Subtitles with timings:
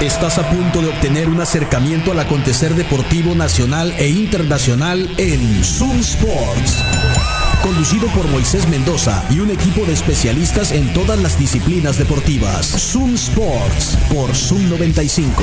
[0.00, 5.98] Estás a punto de obtener un acercamiento al acontecer deportivo nacional e internacional en Zoom
[5.98, 6.84] Sports.
[7.64, 12.66] Conducido por Moisés Mendoza y un equipo de especialistas en todas las disciplinas deportivas.
[12.66, 15.42] Zoom Sports por Zoom 95.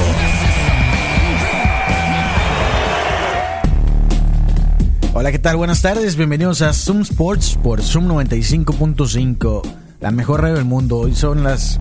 [5.13, 5.57] Hola, ¿qué tal?
[5.57, 10.99] Buenas tardes, bienvenidos a Zoom Sports por Zoom 95.5, la mejor radio del mundo.
[10.99, 11.79] Hoy son las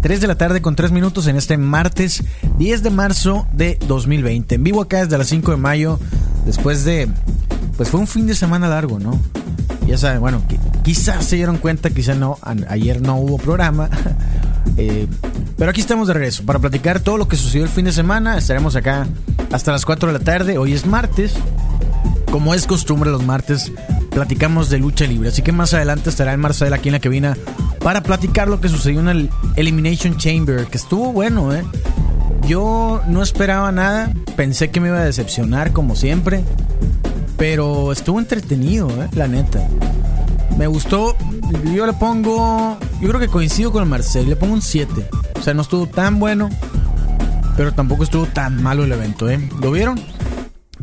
[0.00, 2.24] 3 de la tarde con 3 minutos en este martes
[2.56, 4.54] 10 de marzo de 2020.
[4.54, 6.00] En vivo acá desde las 5 de mayo,
[6.46, 7.06] después de...
[7.76, 9.20] Pues fue un fin de semana largo, ¿no?
[9.86, 10.40] Ya saben, bueno,
[10.84, 12.38] quizás se dieron cuenta, quizás no,
[12.70, 13.90] ayer no hubo programa.
[14.78, 15.06] Eh,
[15.56, 18.36] pero aquí estamos de regreso para platicar todo lo que sucedió el fin de semana.
[18.36, 19.06] Estaremos acá
[19.50, 20.58] hasta las 4 de la tarde.
[20.58, 21.32] Hoy es martes
[22.30, 23.72] como es costumbre los martes,
[24.10, 25.30] platicamos de lucha libre.
[25.30, 27.36] Así que más adelante estará el Marcel aquí en la cabina
[27.86, 31.62] para platicar lo que sucedió en el Elimination Chamber, que estuvo bueno, ¿eh?
[32.48, 36.42] Yo no esperaba nada, pensé que me iba a decepcionar como siempre,
[37.36, 39.08] pero estuvo entretenido, ¿eh?
[39.12, 39.68] La neta.
[40.58, 41.16] Me gustó,
[41.72, 45.08] yo le pongo, yo creo que coincido con el Marcel, le pongo un 7.
[45.38, 46.50] O sea, no estuvo tan bueno,
[47.56, 49.38] pero tampoco estuvo tan malo el evento, ¿eh?
[49.62, 50.00] ¿Lo vieron?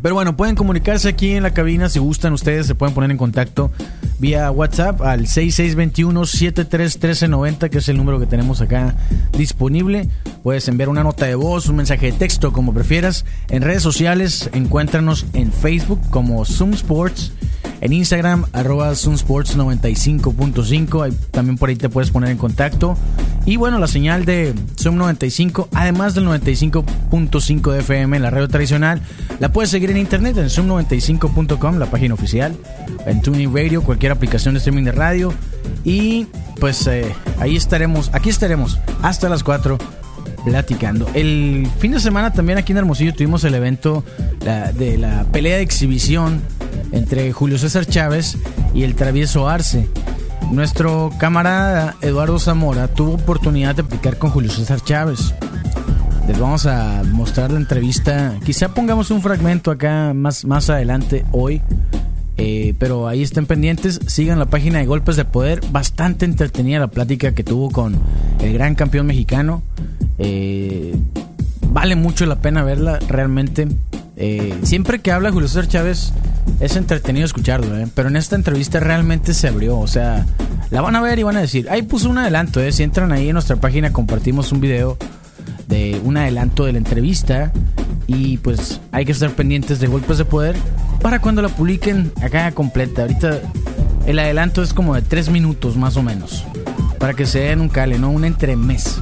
[0.00, 3.18] Pero bueno, pueden comunicarse aquí en la cabina si gustan ustedes, se pueden poner en
[3.18, 3.72] contacto
[4.18, 8.94] vía WhatsApp al 6621-731390, que es el número que tenemos acá
[9.36, 10.08] disponible.
[10.42, 13.24] Puedes enviar una nota de voz, un mensaje de texto, como prefieras.
[13.48, 17.32] En redes sociales, encuéntranos en Facebook como Zoom Sports
[17.80, 21.14] en Instagram, arroba Zoomsports95.5.
[21.30, 22.96] También por ahí te puedes poner en contacto.
[23.46, 28.48] Y bueno, la señal de Zoom 95, además del 95.5 de FM en la radio
[28.48, 29.02] tradicional,
[29.38, 32.56] la puedes seguir en internet en zoom95.com, la página oficial,
[33.04, 35.34] en Tuning Radio, cualquier aplicación de streaming de radio.
[35.84, 36.26] Y
[36.58, 39.76] pues eh, ahí estaremos, aquí estaremos hasta las 4
[40.44, 41.08] platicando.
[41.14, 44.04] El fin de semana también aquí en Hermosillo tuvimos el evento
[44.74, 46.40] de la pelea de exhibición
[46.92, 48.36] entre Julio César Chávez
[48.74, 49.88] y el travieso Arce.
[50.50, 55.34] Nuestro camarada Eduardo Zamora tuvo oportunidad de platicar con Julio César Chávez.
[56.28, 58.38] Les vamos a mostrar la entrevista.
[58.44, 61.60] Quizá pongamos un fragmento acá más, más adelante hoy.
[62.36, 64.00] Eh, pero ahí estén pendientes.
[64.06, 65.60] Sigan la página de Golpes de Poder.
[65.70, 67.98] Bastante entretenida la plática que tuvo con
[68.40, 69.62] el gran campeón mexicano.
[70.18, 70.94] Eh,
[71.68, 73.68] vale mucho la pena verla realmente.
[74.16, 76.12] Eh, siempre que habla Julio César Chávez
[76.60, 77.88] es entretenido escucharlo, ¿eh?
[77.94, 79.78] pero en esta entrevista realmente se abrió.
[79.78, 80.26] O sea,
[80.70, 82.72] la van a ver y van a decir, ahí puso un adelanto, ¿eh?
[82.72, 84.96] si entran ahí en nuestra página compartimos un video
[85.66, 87.52] de un adelanto de la entrevista
[88.06, 90.56] y pues hay que estar pendientes de golpes de poder
[91.00, 93.02] para cuando la publiquen acá completa.
[93.02, 93.40] Ahorita
[94.06, 96.44] el adelanto es como de 3 minutos más o menos,
[96.98, 99.00] para que se den un cale, no un entremés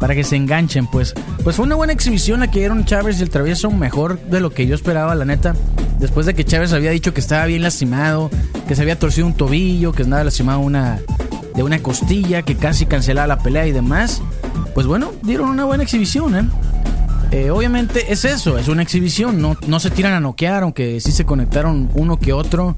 [0.00, 1.14] para que se enganchen, pues.
[1.44, 4.50] Pues fue una buena exhibición la que dieron Chávez y el travieso, mejor de lo
[4.50, 5.54] que yo esperaba, la neta.
[6.00, 8.30] Después de que Chávez había dicho que estaba bien lastimado,
[8.66, 10.98] que se había torcido un tobillo, que estaba lastimado una,
[11.54, 14.22] de una costilla, que casi cancelaba la pelea y demás.
[14.74, 16.48] Pues bueno, dieron una buena exhibición, ¿eh?
[17.30, 21.12] eh obviamente es eso, es una exhibición, no, no se tiran a noquear, aunque sí
[21.12, 22.76] se conectaron uno que otro.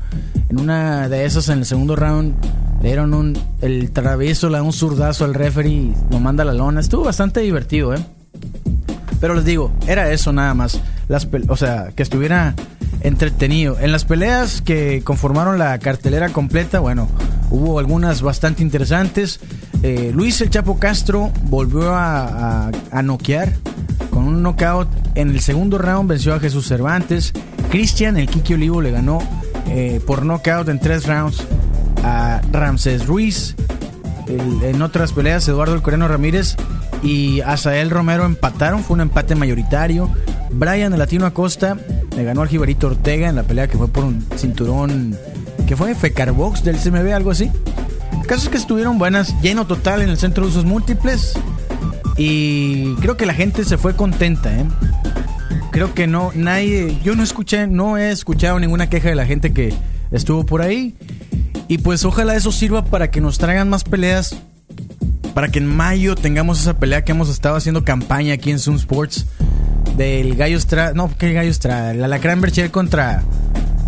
[0.48, 2.34] En una de esas, en el segundo round,
[2.82, 6.80] le dieron un, el travieso, le da un zurdazo al referee, lo manda la lona.
[6.80, 8.04] Estuvo bastante divertido, ¿eh?
[9.20, 10.80] Pero les digo, era eso nada más.
[11.06, 12.56] Las o sea, que estuviera
[13.02, 13.78] entretenido.
[13.78, 17.08] En las peleas que conformaron la cartelera completa, bueno,
[17.50, 19.38] hubo algunas bastante interesantes.
[19.84, 23.52] Eh, Luis El Chapo Castro volvió a, a, noquear
[24.10, 24.88] con un knockout.
[25.14, 27.32] En el segundo round venció a Jesús Cervantes.
[27.70, 29.20] Cristian, el Kiki Olivo, le ganó
[29.68, 31.46] eh, por knockout en tres rounds
[32.02, 33.54] a Ramsés Ruiz.
[34.28, 36.56] en otras peleas, Eduardo El Coreano Ramírez
[37.02, 38.84] y Asael Romero empataron.
[38.84, 40.10] Fue un empate mayoritario.
[40.50, 41.76] Brian, el latino Acosta,
[42.16, 45.16] le ganó al Jibarito Ortega en la pelea que fue por un cinturón
[45.66, 47.50] que fue Fecarbox del CMB, algo así.
[48.26, 51.34] Casos que estuvieron buenas, lleno total en el centro de usos múltiples.
[52.16, 54.66] Y creo que la gente se fue contenta, ¿eh?
[55.70, 59.54] Creo que no, nadie, yo no escuché, no he escuchado ninguna queja de la gente
[59.54, 59.72] que
[60.10, 60.94] estuvo por ahí.
[61.72, 64.36] Y pues ojalá eso sirva para que nos traigan más peleas.
[65.32, 68.76] Para que en mayo tengamos esa pelea que hemos estado haciendo campaña aquí en Zoom
[68.76, 69.24] Sports.
[69.96, 70.92] Del Gallo Estrada.
[70.92, 71.94] No, ¿qué Gallo Estrada?
[71.94, 73.22] La Lacran Bercher contra.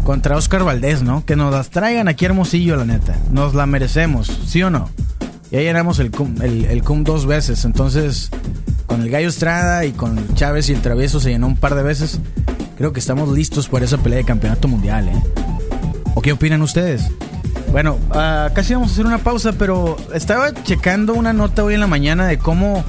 [0.02, 1.26] Contra Oscar Valdés, ¿no?
[1.26, 3.18] Que nos las traigan aquí Hermosillo, la neta.
[3.30, 4.88] Nos la merecemos, ¿sí o no?
[5.50, 7.66] Ya llenamos el cum, el, el cum dos veces.
[7.66, 8.30] Entonces,
[8.86, 11.82] con el Gallo Estrada y con Chávez y el Travieso se llenó un par de
[11.82, 12.18] veces.
[12.78, 15.22] Creo que estamos listos para esa pelea de campeonato mundial, ¿eh?
[16.14, 17.10] ¿O qué opinan ustedes?
[17.74, 21.80] Bueno, uh, casi vamos a hacer una pausa, pero estaba checando una nota hoy en
[21.80, 22.84] la mañana de cómo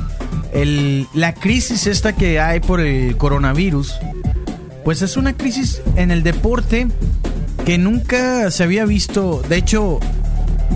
[0.53, 3.95] el, la crisis esta que hay por el coronavirus,
[4.83, 6.87] pues es una crisis en el deporte
[7.65, 9.41] que nunca se había visto.
[9.49, 9.99] De hecho,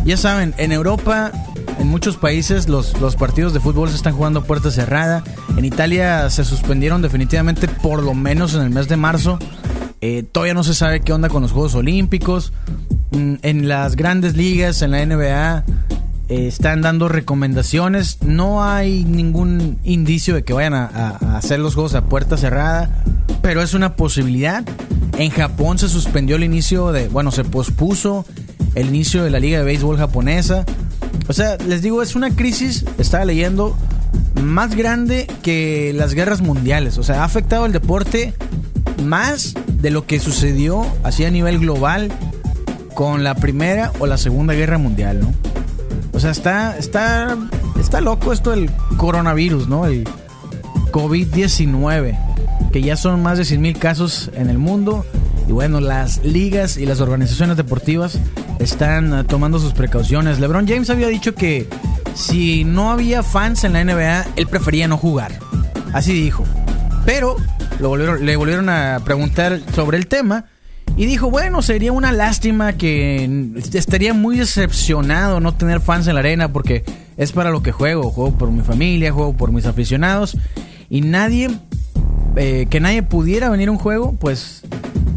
[0.05, 1.31] ya saben, en Europa,
[1.77, 5.23] en muchos países, los, los partidos de fútbol se están jugando a puerta cerrada.
[5.55, 9.37] En Italia se suspendieron definitivamente por lo menos en el mes de marzo.
[10.01, 12.53] Eh, todavía no se sabe qué onda con los Juegos Olímpicos.
[13.11, 15.63] Mm, en las grandes ligas, en la NBA,
[16.29, 18.19] eh, están dando recomendaciones.
[18.21, 23.03] No hay ningún indicio de que vayan a, hacer los juegos a puerta cerrada,
[23.41, 24.63] pero es una posibilidad.
[25.17, 28.25] En Japón se suspendió el inicio de, bueno, se pospuso
[28.75, 30.65] el inicio de la liga de béisbol japonesa.
[31.27, 33.75] O sea, les digo, es una crisis, estaba leyendo,
[34.43, 36.99] más grande que las guerras mundiales.
[36.99, 38.35] O sea, ha afectado el deporte
[39.03, 42.11] más de lo que sucedió así a nivel global
[42.99, 45.33] con la primera o la segunda guerra mundial, ¿no?
[46.11, 47.37] O sea, está, está,
[47.79, 49.85] está loco esto del coronavirus, ¿no?
[49.85, 50.03] El
[50.91, 55.05] COVID-19, que ya son más de 100 mil casos en el mundo.
[55.47, 58.19] Y bueno, las ligas y las organizaciones deportivas
[58.59, 60.41] están eh, tomando sus precauciones.
[60.41, 61.69] LeBron James había dicho que
[62.15, 65.39] si no había fans en la NBA, él prefería no jugar.
[65.93, 66.43] Así dijo.
[67.05, 67.37] Pero
[67.79, 70.47] le volvieron a preguntar sobre el tema
[70.99, 76.19] y dijo, bueno, sería una lástima que estaría muy decepcionado no tener fans en la
[76.19, 76.83] arena porque
[77.15, 78.11] es para lo que juego.
[78.11, 80.35] Juego por mi familia, juego por mis aficionados.
[80.89, 81.51] Y nadie,
[82.35, 84.63] eh, que nadie pudiera venir a un juego, pues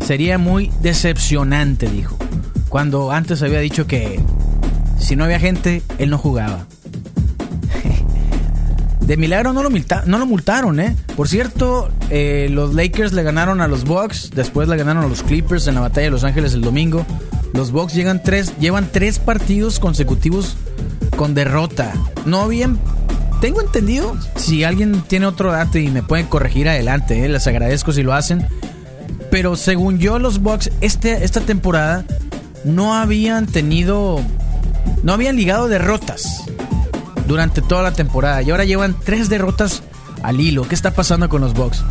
[0.07, 2.17] sería muy decepcionante, dijo.
[2.69, 4.21] Cuando antes había dicho que
[5.01, 6.69] si no había gente, él no jugaba.
[9.13, 9.69] De milagro no lo,
[10.27, 10.97] multaron, ¿eh?
[11.19, 15.23] Por cierto, eh, los Lakers le ganaron a los Bucks, después le ganaron a los
[15.23, 17.05] Clippers en la batalla de Los Ángeles el domingo.
[17.53, 20.57] Los Bucks llegan tres, llevan tres partidos consecutivos
[21.15, 21.93] con derrota.
[22.25, 22.79] No bien,
[23.43, 27.29] tengo entendido, si alguien tiene otro dato y me pueden corregir adelante, ¿eh?
[27.29, 28.47] les agradezco si lo hacen.
[29.31, 32.07] Pero según yo, los Bucks este, esta temporada
[32.65, 34.23] no habían tenido,
[35.03, 36.42] no habían ligado derrotas
[37.27, 39.83] durante toda la temporada y ahora llevan tres derrotas
[40.23, 40.67] al hilo.
[40.69, 41.83] ¿Qué está pasando con los Bucks?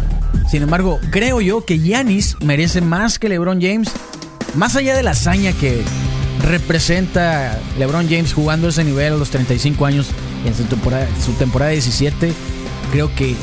[0.49, 3.89] Sin embargo, creo yo que Yanis merece más que LeBron James,
[4.55, 5.83] más allá de la hazaña que
[6.41, 10.07] representa LeBron James jugando ese nivel a los 35 años
[10.45, 12.33] en su temporada, su temporada 17.
[12.91, 13.35] Creo que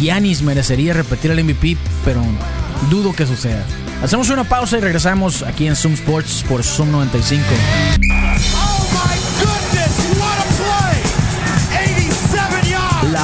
[0.00, 2.22] Yanis merecería repetir el MVP, pero
[2.90, 3.64] dudo que suceda.
[4.02, 7.44] Hacemos una pausa y regresamos aquí en Zoom Sports por Zoom 95.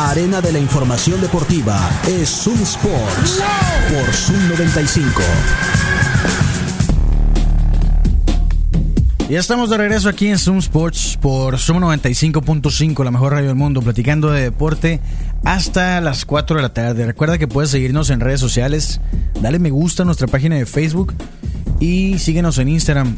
[0.06, 3.43] Arena de la información deportiva es Zoom Sports
[3.88, 5.20] por Zoom 95.
[9.29, 13.56] Ya estamos de regreso aquí en Zoom Sports por Zoom 95.5, la mejor radio del
[13.56, 15.00] mundo, platicando de deporte
[15.43, 17.05] hasta las 4 de la tarde.
[17.05, 19.00] Recuerda que puedes seguirnos en redes sociales,
[19.41, 21.14] dale me gusta a nuestra página de Facebook
[21.81, 23.17] y síguenos en Instagram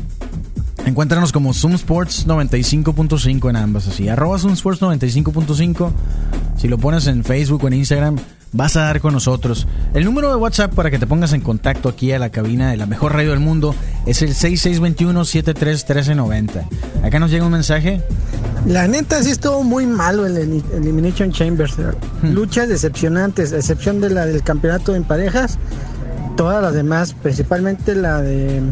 [0.88, 4.08] Encuéntranos como Zoom Sports 95.5 en ambas, así.
[4.08, 5.90] Arroba Zoom Sports 95.5.
[6.56, 8.16] Si lo pones en Facebook o en Instagram,
[8.52, 9.66] vas a dar con nosotros.
[9.92, 12.78] El número de WhatsApp para que te pongas en contacto aquí a la cabina de
[12.78, 13.74] la mejor radio del mundo
[14.06, 16.66] es el 6621-731390.
[17.04, 18.00] Acá nos llega un mensaje.
[18.64, 21.74] La neta sí estuvo muy malo el Elimination Chambers.
[22.22, 22.32] Hmm.
[22.32, 25.58] Luchas decepcionantes, a excepción de la del campeonato en parejas.
[26.38, 28.62] Todas las demás, principalmente la de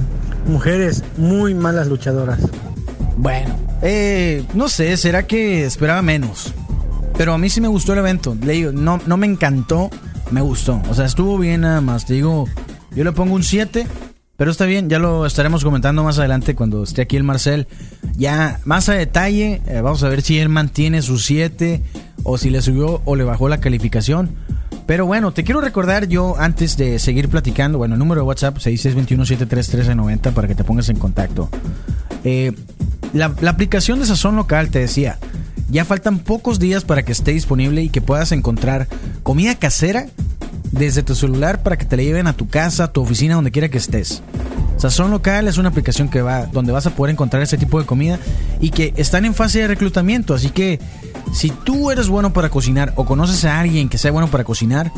[0.46, 2.40] mujeres muy malas luchadoras.
[3.16, 6.52] Bueno, eh, no sé, será que esperaba menos.
[7.16, 8.36] Pero a mí sí me gustó el evento.
[8.42, 9.90] Le digo, no, no me encantó,
[10.30, 10.82] me gustó.
[10.90, 12.04] O sea, estuvo bien nada más.
[12.04, 12.46] Te digo,
[12.94, 13.86] yo le pongo un 7.
[14.36, 17.66] Pero está bien, ya lo estaremos comentando más adelante cuando esté aquí el Marcel.
[18.18, 21.82] Ya más a detalle, eh, vamos a ver si él mantiene su 7
[22.22, 24.36] o si le subió o le bajó la calificación.
[24.86, 28.58] Pero bueno, te quiero recordar yo antes de seguir platicando, bueno, el número de WhatsApp
[28.58, 31.48] 6621-73390 para que te pongas en contacto.
[32.24, 32.52] Eh,
[33.12, 35.18] la, la, aplicación de Sazón Local, te decía,
[35.70, 38.86] ya faltan pocos días para que esté disponible y que puedas encontrar
[39.22, 40.06] comida casera
[40.70, 43.50] desde tu celular para que te la lleven a tu casa, a tu oficina, donde
[43.50, 44.22] quiera que estés.
[44.76, 47.86] Sazón Local es una aplicación que va donde vas a poder encontrar ese tipo de
[47.86, 48.18] comida
[48.60, 50.80] y que están en fase de reclutamiento, así que
[51.32, 54.92] si tú eres bueno para cocinar o conoces a alguien que sea bueno para cocinar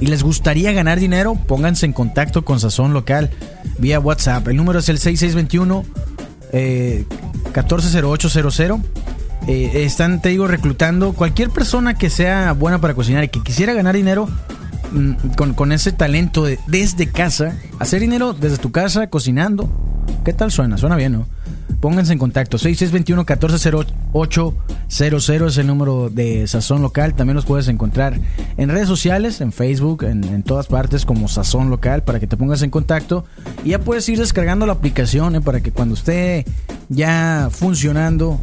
[0.00, 3.30] y les gustaría ganar dinero, pónganse en contacto con Sazón Local
[3.78, 4.48] vía WhatsApp.
[4.48, 5.84] El número es el 6621
[6.52, 7.04] eh,
[7.54, 8.80] 140800.
[9.46, 13.72] Eh, están, te digo, reclutando cualquier persona que sea buena para cocinar y que quisiera
[13.72, 14.28] ganar dinero
[14.92, 19.89] mm, con, con, ese talento de desde casa, hacer dinero desde tu casa, cocinando.
[20.24, 20.76] ¿Qué tal suena?
[20.76, 21.26] Suena bien, ¿no?
[21.80, 22.58] pónganse en contacto.
[22.58, 27.14] 6621-140800 es el número de Sazón Local.
[27.14, 28.20] También los puedes encontrar
[28.56, 32.60] en redes sociales, en Facebook, en, todas partes como Sazón Local para que te pongas
[32.62, 33.24] en contacto.
[33.64, 36.44] Y ya puedes ir descargando la aplicación eh, para que cuando esté
[36.88, 38.38] ya funcionando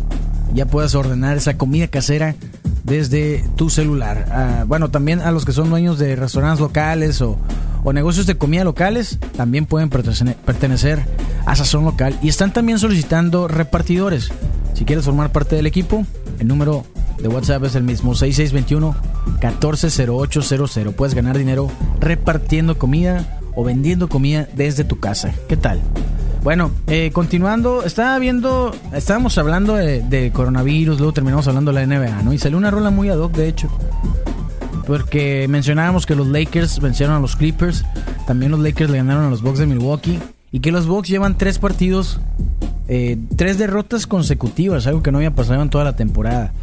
[0.54, 2.36] ya puedas ordenar esa comida casera
[2.84, 4.26] desde tu celular.
[4.32, 7.38] Ah, bueno, también a los que son dueños de restaurantes locales o,
[7.88, 11.06] o negocios de comida locales también pueden pertenecer
[11.46, 14.30] a Sazón Local y están también solicitando repartidores.
[14.74, 16.06] Si quieres formar parte del equipo,
[16.38, 16.84] el número
[17.18, 18.94] de WhatsApp es el mismo 6621
[19.40, 20.94] 140800.
[20.96, 25.34] Puedes ganar dinero repartiendo comida o vendiendo comida desde tu casa.
[25.48, 25.80] ¿Qué tal?
[26.44, 32.22] Bueno, eh, continuando, estaba viendo, estábamos hablando de, coronavirus, luego terminamos hablando de la NBA,
[32.24, 32.34] ¿no?
[32.34, 33.70] Y salió una rola muy ad hoc, de hecho.
[34.88, 37.86] Porque mencionábamos que los Lakers vencieron a los Clippers,
[38.26, 40.20] también los Lakers le ganaron a los Bucks de Milwaukee,
[40.52, 42.20] y que los Bucks llevan tres partidos,
[42.88, 46.54] eh, tres derrotas consecutivas, algo que no había pasado en toda la temporada.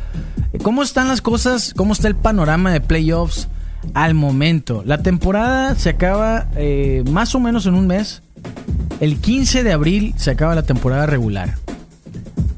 [0.62, 1.74] ¿Cómo están las cosas?
[1.76, 3.48] ¿Cómo está el panorama de playoffs
[3.92, 4.82] al momento?
[4.86, 8.22] La temporada se acaba eh, más o menos en un mes.
[9.00, 11.56] El 15 de abril se acaba la temporada regular.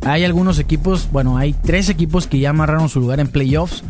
[0.02, 3.82] Hay algunos equipos, bueno, hay tres equipos que ya amarraron su lugar en playoffs.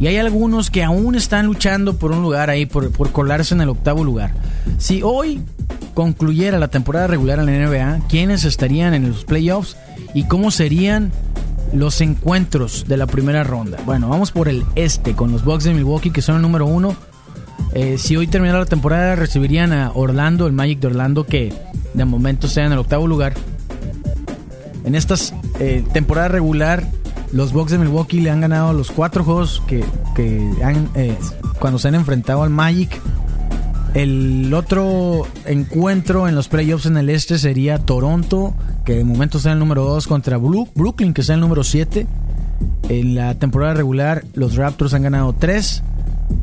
[0.00, 3.68] Y hay algunos que aún están luchando por un lugar ahí, por, colarse en el
[3.68, 4.32] octavo lugar.
[4.78, 5.42] Si hoy
[5.92, 9.76] concluyera la temporada regular en la NBA, ¿quiénes estarían en los playoffs
[10.14, 11.12] y cómo serían
[11.74, 13.76] los encuentros de la primera ronda?
[13.84, 16.96] Bueno, vamos por el este, con los Bucks de Milwaukee, que son el número uno.
[17.74, 21.52] Eh, si hoy terminara la temporada, recibirían a Orlando, el Magic de Orlando, que
[21.92, 23.34] de momento sea en el octavo lugar.
[24.86, 25.14] En esta
[25.58, 26.86] eh, temporada regular,
[27.32, 29.84] los Bucks de Milwaukee le han ganado los cuatro juegos que,
[30.62, 31.16] han, eh,
[31.58, 33.00] cuando se han enfrentado al Magic.
[33.94, 39.50] El otro encuentro en los playoffs en el este sería Toronto, que de momento está
[39.50, 42.06] en el número 2 contra Brooklyn, que está en el número 7.
[42.88, 45.82] En la temporada regular, los Raptors han ganado 3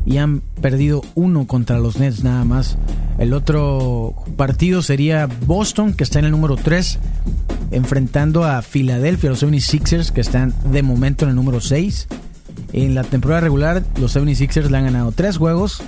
[0.04, 2.76] y han perdido uno contra los Nets nada más.
[3.18, 6.98] El otro partido sería Boston, que está en el número 3,
[7.72, 12.06] enfrentando a Filadelfia, los 76ers, que están de momento en el número 6.
[12.72, 15.82] En la temporada regular, los 76ers le han ganado 3 juegos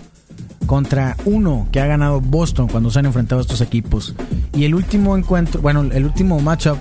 [0.66, 4.14] contra uno que ha ganado Boston cuando se han enfrentado a estos equipos.
[4.54, 6.78] Y el último encuentro, bueno, el último matchup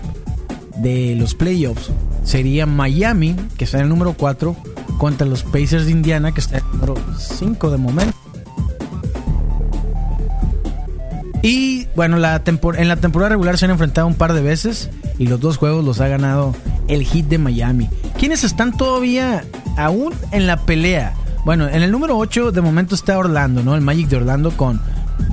[0.77, 1.91] de los playoffs
[2.23, 4.55] sería Miami, que está en el número 4,
[4.97, 8.28] contra los Pacers de Indiana, que está en el número 5 de momento.
[11.41, 15.27] Y bueno, la en la temporada regular se han enfrentado un par de veces y
[15.27, 16.53] los dos juegos los ha ganado
[16.87, 17.89] el Heat de Miami.
[18.17, 19.45] ¿Quiénes están todavía
[19.77, 21.13] aún en la pelea?
[21.45, 23.75] Bueno, en el número 8 de momento está Orlando, ¿no?
[23.75, 24.81] El Magic de Orlando con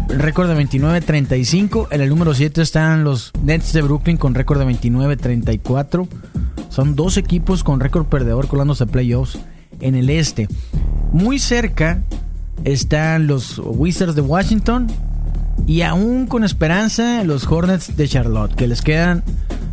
[0.09, 1.89] récord de 29-35.
[1.91, 6.09] En el número 7 están los Nets de Brooklyn con récord de 29-34.
[6.69, 9.39] Son dos equipos con récord perdedor colándose a playoffs
[9.81, 10.49] en el este.
[11.13, 12.03] Muy cerca
[12.65, 14.87] están los Wizards de Washington
[15.67, 19.23] y aún con esperanza los Hornets de Charlotte, que les quedan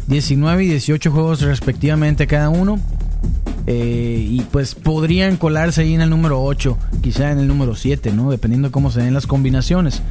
[0.08, 2.80] 19 y 18 juegos respectivamente cada uno.
[3.66, 8.12] Eh, y pues podrían colarse ahí en el número 8, quizá en el número 7,
[8.12, 8.30] ¿no?
[8.30, 10.02] Dependiendo de cómo se den las combinaciones.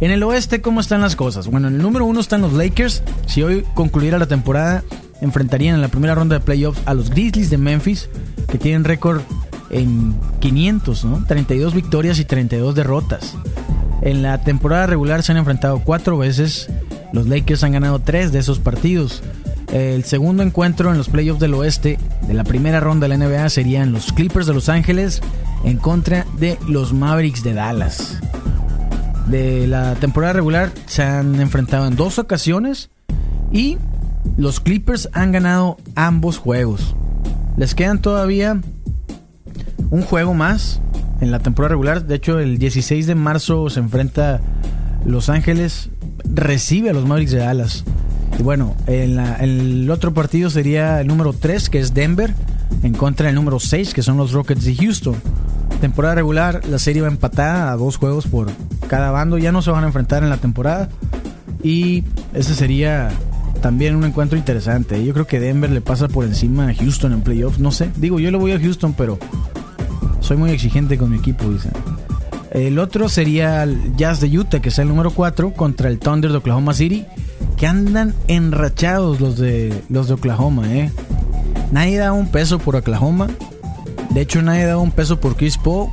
[0.00, 1.46] En el oeste, ¿cómo están las cosas?
[1.46, 3.02] Bueno, en el número 1 están los Lakers.
[3.26, 4.84] Si hoy concluyera la temporada,
[5.22, 8.10] enfrentarían en la primera ronda de playoffs a los Grizzlies de Memphis,
[8.48, 9.22] que tienen récord
[9.70, 11.24] en 500, ¿no?
[11.24, 13.36] 32 victorias y 32 derrotas.
[14.02, 16.68] En la temporada regular se han enfrentado cuatro veces.
[17.12, 19.22] Los Lakers han ganado tres de esos partidos.
[19.72, 23.48] El segundo encuentro en los playoffs del oeste de la primera ronda de la NBA
[23.50, 25.20] serían los Clippers de Los Ángeles
[25.64, 28.18] en contra de los Mavericks de Dallas.
[29.26, 32.88] De la temporada regular se han enfrentado en dos ocasiones
[33.52, 33.76] y
[34.38, 36.94] los Clippers han ganado ambos juegos.
[37.58, 38.60] Les quedan todavía
[39.90, 40.80] un juego más
[41.20, 42.04] en la temporada regular.
[42.04, 44.40] De hecho, el 16 de marzo se enfrenta
[45.04, 45.90] Los Ángeles,
[46.24, 47.84] recibe a los Mavericks de Dallas.
[48.38, 52.32] Y bueno, en, el otro partido sería el número 3, que es Denver,
[52.82, 55.16] en contra del número 6, que son los Rockets de Houston.
[55.80, 58.50] Temporada regular, la serie va empatada a dos juegos por
[58.88, 59.38] cada bando.
[59.38, 60.88] Ya no se van a enfrentar en la temporada.
[61.62, 63.10] Y ese sería
[63.60, 65.04] también un encuentro interesante.
[65.04, 67.58] Yo creo que Denver le pasa por encima a Houston en playoffs.
[67.58, 67.90] No sé.
[67.96, 69.18] Digo, yo le voy a Houston, pero
[70.28, 71.72] soy muy exigente con mi equipo, dicen.
[72.50, 76.30] El otro sería el Jazz de Utah, que es el número 4, contra el Thunder
[76.30, 77.06] de Oklahoma City,
[77.56, 80.92] que andan enrachados los de, los de Oklahoma, ¿eh?
[81.72, 83.28] Nadie da un peso por Oklahoma.
[84.10, 85.88] De hecho, nadie da un peso por Chris Paul.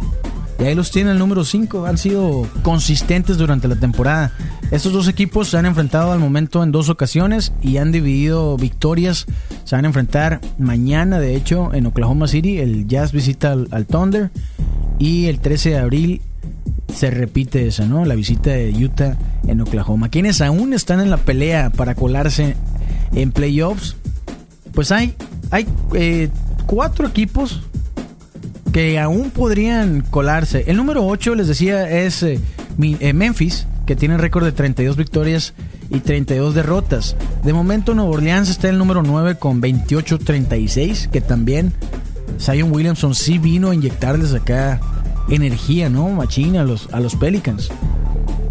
[0.60, 1.86] Y ahí los tiene el número 5.
[1.86, 4.34] Han sido consistentes durante la temporada.
[4.72, 9.27] Estos dos equipos se han enfrentado al momento en dos ocasiones y han dividido victorias.
[9.63, 12.57] Se van a enfrentar mañana, de hecho, en Oklahoma City.
[12.57, 14.31] El Jazz visita al, Thunder.
[14.98, 16.22] Y el 13 de abril
[16.93, 18.05] se repite esa, ¿no?
[18.05, 19.17] La visita de Utah
[19.48, 20.10] en Oklahoma.
[20.10, 22.55] Quienes aún están en la pelea para colarse
[23.13, 23.95] en playoffs,
[24.74, 25.13] pues hay,
[25.51, 26.29] hay eh,
[26.65, 27.62] cuatro equipos
[28.74, 30.65] que aún podrían colarse.
[30.67, 32.39] El número 8, les decía, es eh,
[32.81, 35.54] eh, Memphis que tiene récord de 32 victorias
[35.89, 37.15] y 32 derrotas.
[37.44, 41.74] De momento Nuevo Orleans está en el número 9 con 28-36, que también
[42.39, 44.80] Zion Williamson sí vino a inyectarles acá
[45.30, 46.10] energía, ¿no?
[46.10, 47.70] Machina a los, a los Pelicans.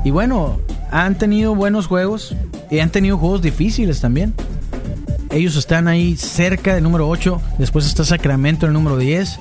[0.04, 0.58] Y bueno,
[0.90, 2.34] han tenido buenos juegos
[2.70, 4.34] y han tenido juegos difíciles también.
[5.30, 9.40] Ellos están ahí cerca del número 8, después está Sacramento en el número 10,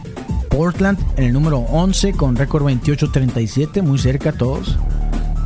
[0.49, 4.77] Portland en el número 11 con récord 28-37, muy cerca todos.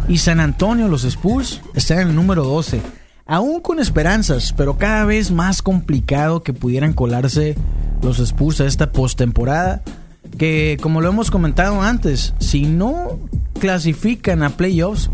[0.07, 2.81] Y San Antonio, los Spurs, están en el número 12.
[3.25, 7.55] Aún con esperanzas, pero cada vez más complicado que pudieran colarse
[8.01, 9.83] los Spurs a esta postemporada.
[10.37, 13.19] Que como lo hemos comentado antes, si no
[13.59, 15.09] clasifican a playoffs,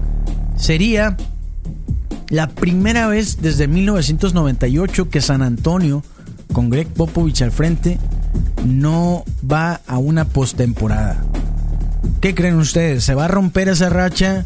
[0.58, 1.18] sería
[2.30, 6.04] la primera vez desde 1998 que San Antonio,
[6.52, 8.00] con Greg Popovich al frente,
[8.66, 11.24] no va a una postemporada.
[12.22, 13.04] ¿Qué creen ustedes?
[13.04, 14.44] ¿Se va a romper esa racha?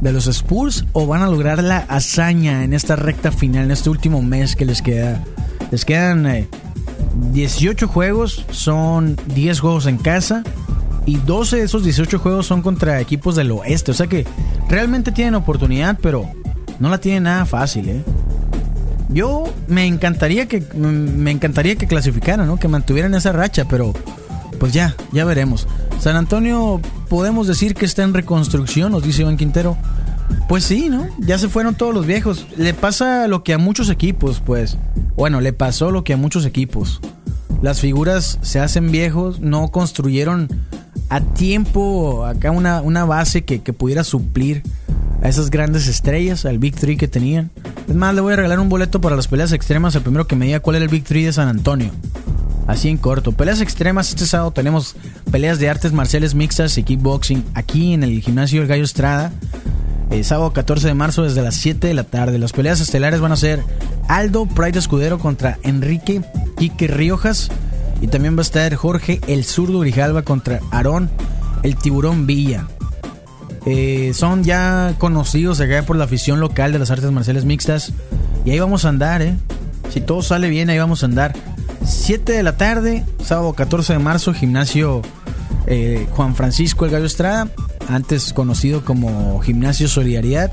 [0.00, 3.90] De los Spurs o van a lograr la hazaña en esta recta final, en este
[3.90, 5.22] último mes que les queda?
[5.70, 6.46] Les quedan
[7.32, 10.42] 18 eh, juegos, son 10 juegos en casa
[11.06, 13.92] y 12 de esos 18 juegos son contra equipos del oeste.
[13.92, 14.26] O sea que
[14.68, 16.28] realmente tienen oportunidad, pero
[16.78, 18.04] no la tienen nada fácil, ¿eh?
[19.08, 22.58] Yo me encantaría que me encantaría que clasificaran, ¿no?
[22.58, 23.94] Que mantuvieran esa racha, pero
[24.56, 25.66] pues ya, ya veremos.
[26.00, 29.76] San Antonio podemos decir que está en reconstrucción, nos dice Iván Quintero.
[30.48, 31.06] Pues sí, ¿no?
[31.18, 32.46] Ya se fueron todos los viejos.
[32.56, 34.76] Le pasa lo que a muchos equipos, pues.
[35.14, 37.00] Bueno, le pasó lo que a muchos equipos.
[37.62, 40.48] Las figuras se hacen viejos, no construyeron
[41.08, 44.62] a tiempo acá una, una base que, que pudiera suplir
[45.22, 47.50] a esas grandes estrellas, al Big Three que tenían.
[47.88, 50.36] Es más, le voy a regalar un boleto para las peleas extremas el primero que
[50.36, 51.90] me diga cuál era el Big Three de San Antonio.
[52.66, 53.32] Así en corto.
[53.32, 54.08] Peleas extremas.
[54.08, 54.96] Este sábado tenemos
[55.30, 59.32] peleas de artes marciales mixtas y kickboxing aquí en el gimnasio El Gallo Estrada.
[60.10, 62.38] El sábado 14 de marzo desde las 7 de la tarde.
[62.38, 63.62] Las peleas estelares van a ser
[64.08, 66.22] Aldo Pride Escudero contra Enrique
[66.56, 67.50] Quique Riojas.
[68.00, 71.10] Y también va a estar Jorge el zurdo Grijalva contra Aarón
[71.62, 72.66] el tiburón Villa.
[73.64, 77.92] Eh, son ya conocidos acá por la afición local de las artes marciales mixtas.
[78.44, 79.36] Y ahí vamos a andar, ¿eh?
[79.90, 81.34] Si todo sale bien, ahí vamos a andar.
[81.86, 85.02] 7 de la tarde, sábado 14 de marzo, gimnasio
[85.66, 87.48] eh, Juan Francisco El Gallo Estrada,
[87.88, 90.52] antes conocido como Gimnasio Solidaridad,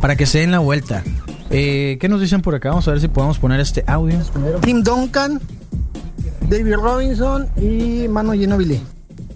[0.00, 1.02] para que se den la vuelta.
[1.50, 2.70] Eh, ¿Qué nos dicen por acá?
[2.70, 4.18] Vamos a ver si podemos poner este audio.
[4.62, 5.40] Tim Duncan,
[6.48, 8.80] David Robinson y Mano Ginobili.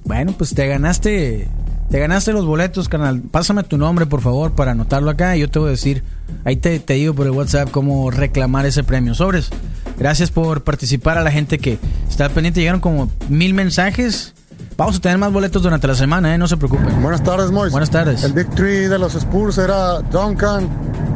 [0.05, 1.49] Bueno, pues te ganaste,
[1.91, 3.21] te ganaste los boletos, canal.
[3.21, 6.03] Pásame tu nombre, por favor, para anotarlo acá y yo te voy a decir,
[6.45, 9.15] ahí te, te digo por el WhatsApp cómo reclamar ese premio.
[9.15, 9.51] Sobres.
[9.99, 11.79] Gracias por participar a la gente que
[12.09, 12.61] está pendiente.
[12.61, 14.35] Llegaron como mil mensajes.
[14.77, 16.39] Vamos a tener más boletos durante la semana, ¿eh?
[16.39, 17.01] no se preocupen.
[17.03, 17.73] Buenas tardes, Mois.
[17.73, 18.23] Buenas tardes.
[18.25, 20.69] El Big Three de los Spurs era Duncan,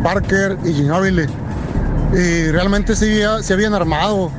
[0.03, 1.27] Parker y Ginobili.
[2.13, 4.31] Y realmente sí, se habían armado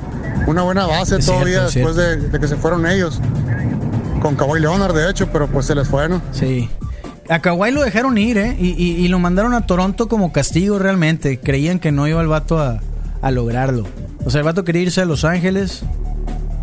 [0.48, 3.22] una buena base todavía después de, que se fueron ellos.
[4.22, 6.22] Con Kawhi Leonard, de hecho, pero pues se les fue, ¿no?
[6.32, 6.70] Sí.
[7.30, 8.58] A Kawhi lo dejaron ir, ¿eh?
[8.60, 11.40] Y, y, lo mandaron a Toronto como castigo realmente.
[11.40, 12.82] Creían que no iba el vato a,
[13.22, 13.86] a lograrlo.
[14.26, 15.84] O sea, el vato quería irse a Los Ángeles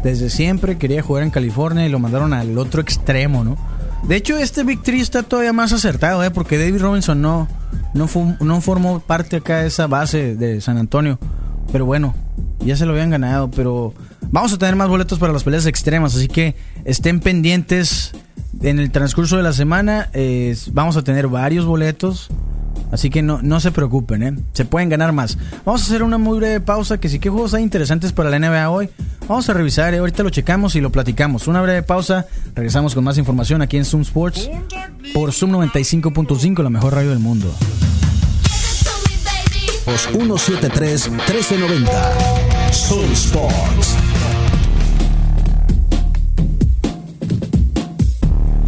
[0.02, 3.56] desde siempre, quería jugar en California y lo mandaron al otro extremo, ¿no?
[4.04, 6.30] De hecho, este Big está todavía más acertado, ¿eh?
[6.30, 7.48] Porque David Robinson no,
[7.94, 8.08] no,
[8.40, 11.18] no formó parte acá de esa base de San Antonio.
[11.72, 12.14] Pero bueno,
[12.60, 13.50] ya se lo habían ganado.
[13.50, 13.92] Pero
[14.30, 18.12] vamos a tener más boletos para las peleas extremas, así que estén pendientes.
[18.62, 20.10] En el transcurso de la semana
[20.72, 22.28] vamos a tener varios boletos.
[22.90, 24.34] Así que no, no se preocupen, ¿eh?
[24.52, 25.38] Se pueden ganar más.
[25.64, 28.38] Vamos a hacer una muy breve pausa, que sí que juegos hay interesantes para la
[28.38, 28.90] NBA hoy.
[29.28, 29.98] Vamos a revisar, ¿eh?
[29.98, 31.48] ahorita lo checamos y lo platicamos.
[31.48, 34.48] Una breve pausa, regresamos con más información aquí en Zoom Sports
[35.12, 37.52] por Zoom 95.5, la mejor radio del mundo.
[39.96, 44.07] 173 1390 Zoom Sports.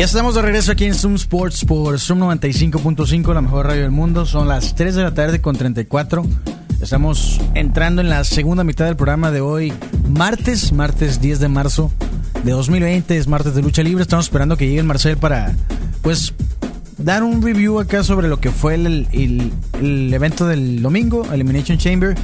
[0.00, 3.90] Ya estamos de regreso aquí en Zoom Sports por Zoom 95.5, la mejor radio del
[3.90, 4.24] mundo.
[4.24, 6.24] Son las 3 de la tarde con 34.
[6.80, 9.74] Estamos entrando en la segunda mitad del programa de hoy,
[10.08, 11.92] martes, martes 10 de marzo
[12.44, 14.00] de 2020, es martes de lucha libre.
[14.00, 15.54] Estamos esperando que llegue el Marcel para,
[16.00, 16.32] pues,
[16.96, 22.14] dar un review acá sobre lo que fue el, el, evento del domingo, Elimination Chamber.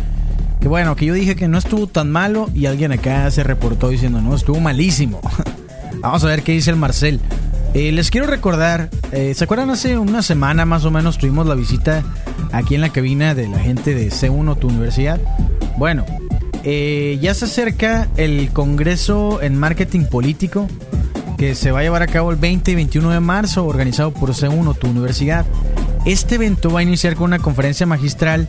[0.62, 3.90] Que bueno, que yo dije que no estuvo tan malo y alguien acá se reportó
[3.90, 5.20] diciendo, no, estuvo malísimo.
[6.00, 7.20] Vamos a ver qué dice el Marcel.
[7.74, 11.54] Eh, les quiero recordar, eh, ¿se acuerdan hace una semana más o menos tuvimos la
[11.54, 12.02] visita
[12.52, 15.20] aquí en la cabina de la gente de C1, tu universidad?
[15.76, 16.04] Bueno,
[16.64, 20.68] eh, ya se acerca el Congreso en Marketing Político
[21.36, 24.30] que se va a llevar a cabo el 20 y 21 de marzo, organizado por
[24.30, 25.44] C1, tu universidad.
[26.06, 28.48] Este evento va a iniciar con una conferencia magistral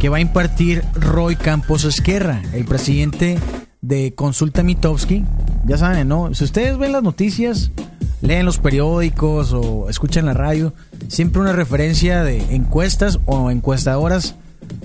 [0.00, 3.38] que va a impartir Roy Campos Esquerra, el presidente
[3.80, 5.24] de Consulta Mitowski.
[5.64, 6.34] Ya saben, ¿no?
[6.34, 7.70] Si ustedes ven las noticias,
[8.26, 10.72] leen los periódicos o escuchan la radio,
[11.08, 14.34] siempre una referencia de encuestas o encuestadoras.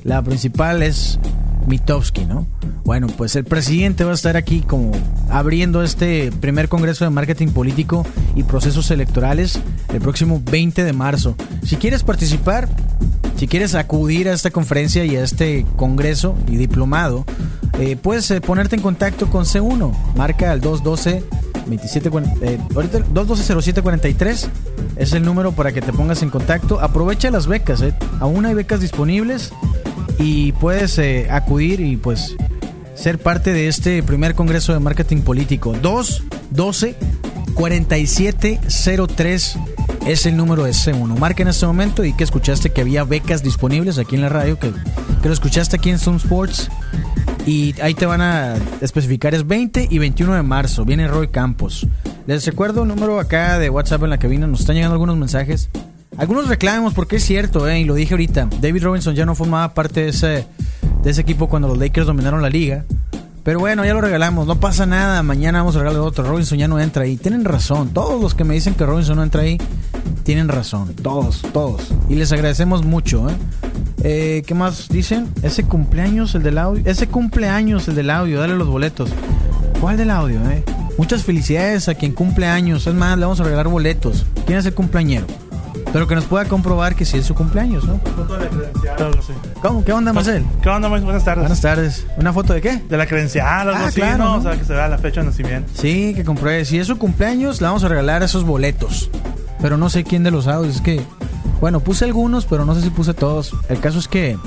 [0.04, 1.20] La principal es
[1.66, 2.48] Mitowski, ¿no?
[2.86, 4.92] Bueno, pues el presidente va a estar aquí como
[5.30, 9.60] abriendo este primer Congreso de Marketing Político y Procesos Electorales
[9.94, 11.36] el próximo 20 de marzo.
[11.64, 12.68] Si quieres participar,
[13.38, 17.26] si quieres acudir a esta conferencia y a este Congreso y diplomado,
[17.80, 19.92] eh, puedes eh, ponerte en contacto con C1.
[20.16, 21.24] Marca al 212
[21.68, 22.10] 27,
[22.42, 24.48] eh, ahorita 212-0743
[24.98, 26.80] es el número para que te pongas en contacto.
[26.80, 27.94] Aprovecha las becas, eh.
[28.20, 29.54] aún hay becas disponibles
[30.20, 31.00] y puedes
[31.30, 32.36] acudir y pues
[32.94, 35.74] ser parte de este primer Congreso de Marketing Político.
[35.82, 36.96] 212
[37.54, 39.58] 4703
[40.06, 41.18] es el número de C1.
[41.18, 44.58] Marca en este momento y que escuchaste que había becas disponibles aquí en la radio,
[44.58, 44.72] que,
[45.22, 46.70] que lo escuchaste aquí en Zoom Sports.
[47.46, 50.86] Y ahí te van a especificar, es 20 y 21 de marzo.
[50.86, 51.88] Viene Roy Campos.
[52.28, 54.48] Les recuerdo un número acá de WhatsApp en la cabina.
[54.48, 55.70] Nos están llegando algunos mensajes.
[56.18, 58.50] Algunos reclamos porque es cierto, eh, y lo dije ahorita.
[58.60, 60.46] David Robinson ya no formaba parte de ese,
[61.04, 62.86] de ese equipo cuando los Lakers dominaron la liga.
[63.44, 65.24] Pero bueno, ya lo regalamos, no pasa nada.
[65.24, 66.24] Mañana vamos a regalar otro.
[66.24, 67.18] Robinson ya no entra ahí.
[67.18, 67.90] Tienen razón.
[67.90, 69.58] Todos los que me dicen que Robinson no entra ahí,
[70.24, 70.94] tienen razón.
[70.96, 71.92] Todos, todos.
[72.08, 73.28] Y les agradecemos mucho.
[73.30, 73.34] ¿eh?
[74.04, 75.28] Eh, ¿Qué más dicen?
[75.42, 76.84] Ese cumpleaños, el del audio.
[76.86, 78.40] Ese cumpleaños, el del audio.
[78.40, 79.10] Dale los boletos.
[79.80, 80.64] ¿Cuál del audio, eh?
[80.98, 82.86] Muchas felicidades a quien cumple años.
[82.86, 84.26] Es más, le vamos a regalar boletos.
[84.46, 85.26] ¿Quién es el cumpleañero?
[85.94, 88.00] Pero que nos pueda comprobar que sí es su cumpleaños, ¿no?
[88.00, 89.20] Foto de la credencial.
[89.62, 89.84] ¿Cómo?
[89.84, 90.46] ¿Qué onda, Marcel?
[90.62, 91.06] ¿Qué onda, Marcel?
[91.06, 91.42] Buenas tardes.
[91.42, 92.06] Buenas tardes.
[92.18, 92.78] ¿Una foto de qué?
[92.78, 94.36] De la credencial, algo ah, así, claro, ¿no?
[94.36, 95.72] O sea, que se vea la fecha de nacimiento.
[95.76, 96.64] Sí, que compruebe.
[96.64, 99.10] Si es su cumpleaños, le vamos a regalar esos boletos.
[99.62, 100.78] Pero no sé quién de los audios.
[100.78, 101.02] Es que,
[101.60, 103.54] bueno, puse algunos, pero no sé si puse todos.
[103.68, 104.38] El caso es que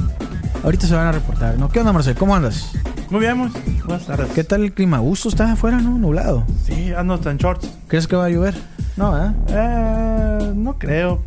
[0.63, 1.69] ahorita se van a reportar, ¿no?
[1.69, 2.15] ¿Qué onda, Marcel?
[2.15, 2.73] ¿Cómo andas?
[3.11, 3.51] Muy bien, muy.
[3.85, 4.29] Buenas tardes.
[4.35, 4.99] ¿Qué tal el clima?
[4.99, 5.99] ¿Gusto está afuera, no?
[5.99, 6.47] Nublado.
[6.65, 7.71] Sí, ando en shorts.
[7.87, 8.55] ¿Crees que va a llover?
[8.97, 9.31] No, ¿eh?
[9.49, 11.21] eh no creo.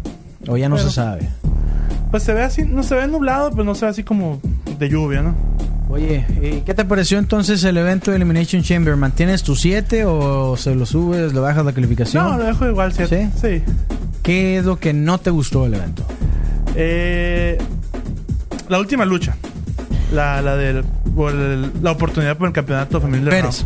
[0.47, 1.27] O ya no se sabe.
[2.11, 4.39] Pues se ve así, no se ve nublado, pero no se ve así como
[4.79, 5.35] de lluvia, ¿no?
[5.89, 8.95] Oye, ¿qué te pareció entonces el evento de Elimination Chamber?
[8.97, 12.23] ¿Mantienes tu 7 o se lo subes, le bajas la calificación?
[12.23, 13.29] No, lo dejo igual 7.
[13.41, 13.63] ¿Sí?
[14.21, 16.05] ¿Qué es lo que no te gustó del evento?
[16.75, 17.57] Eh,
[18.67, 19.37] la última lucha.
[20.13, 20.83] La, la de
[21.81, 23.65] la oportunidad por el campeonato femenil de Pérez.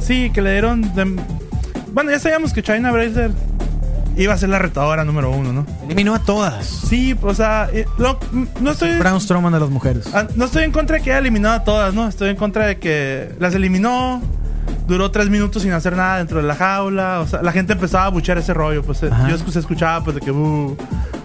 [0.00, 0.90] Sí, que le dieron...
[1.92, 3.30] bueno, ya sabíamos que China Brazer
[4.16, 5.66] iba a ser la retadora número uno, ¿no?
[5.84, 6.66] Eliminó a todas.
[6.66, 7.86] Sí, o sea, eh,
[8.60, 8.98] no estoy.
[8.98, 10.08] Brown Strowman de las mujeres.
[10.12, 12.08] Ah, no estoy en contra de que haya eliminado a todas, ¿no?
[12.08, 14.22] Estoy en contra de que las eliminó.
[14.86, 17.20] Duró tres minutos sin hacer nada dentro de la jaula.
[17.20, 18.82] O sea, la gente empezaba a buchar ese rollo.
[18.82, 20.30] Pues eh, yo se escuchaba, pues, de que.
[20.30, 20.76] Uh,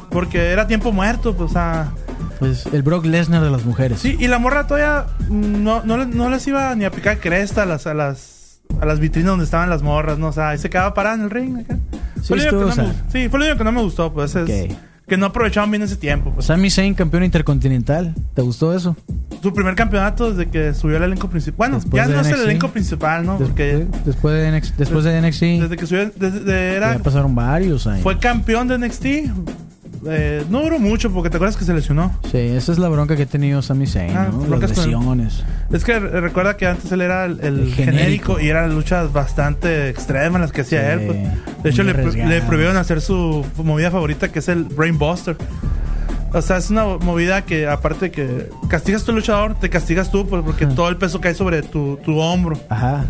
[0.10, 1.92] porque era tiempo muerto, pues, o sea.
[2.40, 4.00] Pues el Brock Lesnar de las mujeres.
[4.00, 7.88] Sí, y la morra todavía no, no, les iba ni a picar cresta a las,
[7.88, 8.37] a las,
[8.82, 10.28] a las vitrinas donde estaban las morras, ¿no?
[10.28, 11.78] O sea, ahí se quedaba parada en el ring acá.
[12.22, 14.76] Sí, fue, lo no sí, fue lo único que no me gustó, pues es
[15.08, 16.32] que no aprovechaban bien ese tiempo.
[16.32, 16.48] Pues.
[16.48, 18.14] Sami Zayn, campeón intercontinental.
[18.34, 18.96] ¿Te gustó eso?
[19.42, 21.72] Su primer campeonato desde que subió al elenco principal.
[21.72, 23.38] Bueno, ya no es el elenco principal, ¿no?
[23.38, 25.42] Porque después de NXT, después de NXT.
[25.42, 28.04] Desde que subió, desde, era, ya pasaron varios años.
[28.04, 29.06] Fue campeón de NXT
[30.06, 32.18] eh, no duró mucho porque te acuerdas que se lesionó.
[32.32, 34.58] Sí, esa es la bronca que ha tenido Sami Zayn, ah, ¿no?
[34.58, 35.44] Las lesiones.
[35.72, 38.40] Es que recuerda que antes él era el, genérico.
[38.40, 41.06] y eran luchas bastante extremas las que hacía él.
[41.08, 41.64] Pues.
[41.64, 45.38] De hecho, le, le, prohibieron hacer su movida favorita que es el Brainbuster.
[46.34, 50.28] O sea, es una movida que aparte que castigas a tu luchador, te castigas tú
[50.28, 52.60] pues, porque todo el peso cae sobre tu, tu hombro.
[52.70, 53.06] Ajá.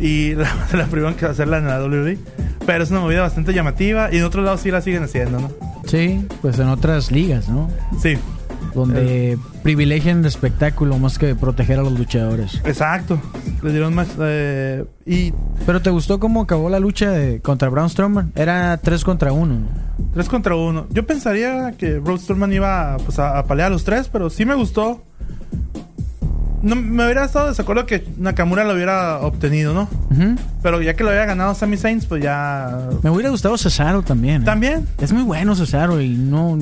[0.00, 2.18] Y la, la prohibieron hacerla en la WWE.
[2.66, 5.50] Pero es una movida bastante llamativa y en otros lados sí la siguen haciendo, ¿no?
[5.86, 7.70] Sí, pues en otras ligas, ¿no?
[8.00, 8.16] Sí.
[8.74, 9.38] Donde eh.
[9.62, 12.60] privilegian el espectáculo más que proteger a los luchadores.
[12.64, 13.20] Exacto.
[13.62, 14.08] Le dieron más.
[14.18, 15.32] Eh, y...
[15.64, 18.32] Pero ¿te gustó cómo acabó la lucha de, contra Braun Strowman?
[18.34, 19.58] Era 3 contra 1.
[20.14, 20.88] 3 contra 1.
[20.90, 24.44] Yo pensaría que Braun Strowman iba pues, a, a pelear a los tres, pero sí
[24.44, 25.02] me gustó
[26.64, 29.88] no, me hubiera estado desacuerdo que Nakamura lo hubiera obtenido, ¿no?
[30.62, 32.88] Pero ya que lo había ganado Sami Sainz, pues ya.
[33.02, 34.42] Me hubiera gustado Cesaro también.
[34.42, 34.44] ¿eh?
[34.44, 34.86] También.
[34.98, 36.58] Es muy bueno Cesaro y no,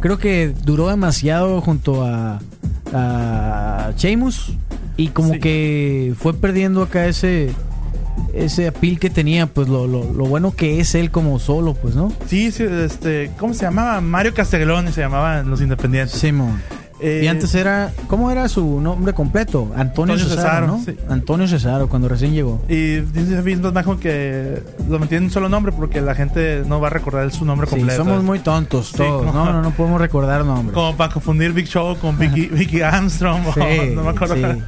[0.00, 2.40] creo que duró demasiado junto a,
[2.92, 4.52] a Sheamus
[4.96, 7.54] y como que fue perdiendo acá ese
[8.34, 11.94] ese apil que tenía, pues lo, lo, lo, bueno que es él como solo, pues,
[11.94, 12.12] ¿no?
[12.26, 14.00] Sí, sí, este, ¿cómo se llamaba?
[14.00, 16.18] Mario Castellón se llamaba en Los Independientes.
[16.18, 16.60] Simón.
[17.00, 19.70] Eh, y antes era, ¿cómo era su nombre completo?
[19.76, 20.84] Antonio, Cesaro, ¿no?
[21.08, 22.60] Antonio Cesaro, cuando recién llegó.
[22.68, 26.88] Y dice Vince que lo metí en un solo nombre porque la gente no va
[26.88, 28.04] a recordar su nombre completo.
[28.04, 30.74] somos muy tontos todos, no, no, no podemos recordar nombres.
[30.74, 33.42] Como para confundir Big Show con Vicky, Vicky Armstrong,
[33.94, 34.36] no me acuerdo.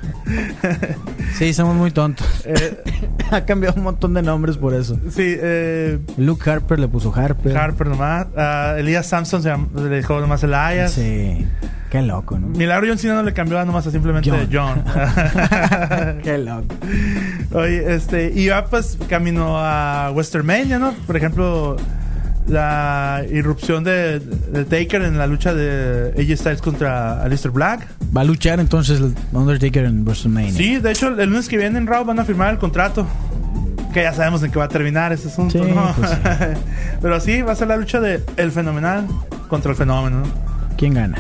[1.39, 1.53] Sí.
[1.55, 2.27] somos muy tontos.
[2.45, 2.83] Eh,
[3.31, 4.95] ha cambiado un montón de nombres por eso.
[5.11, 7.57] Sí, eh, Luke Harper le puso Harper.
[7.57, 8.27] Harper nomás.
[8.37, 10.93] Uh, Elias Samson se le dejó nomás Elias.
[10.93, 11.47] Sí.
[11.91, 12.47] Qué loco, ¿no?
[12.47, 14.85] Milagro John Cena no le cambió nomás a simplemente John.
[16.23, 16.67] Qué loco.
[17.53, 20.93] Oye, este, y va pues camino a Westermania, ¿no?
[21.07, 21.77] Por ejemplo,
[22.47, 24.21] la irrupción de,
[24.69, 27.89] Taker en la lucha de AJ Styles contra Alistair Black.
[28.17, 30.53] Va a luchar entonces el Undertaker en WrestleMania.
[30.53, 33.05] Sí, de hecho, el lunes que viene en Raw van a firmar el contrato.
[33.93, 35.93] Que ya sabemos en qué va a terminar ese asunto, ¿no?
[35.99, 36.13] Pues
[37.03, 39.09] Pero sí, va a ser la lucha de El Fenomenal
[39.49, 40.23] contra el Fenómeno,
[40.77, 41.19] ¿Quién gana?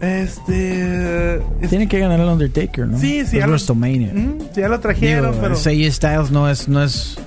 [0.00, 1.42] Este.
[1.68, 2.98] Tiene que ganar el Undertaker, ¿no?
[2.98, 3.38] Sí, sí.
[3.38, 4.12] Es WrestleMania.
[4.56, 5.54] ya lo trajeron, pero.
[5.54, 7.18] AJ Styles no es, no es.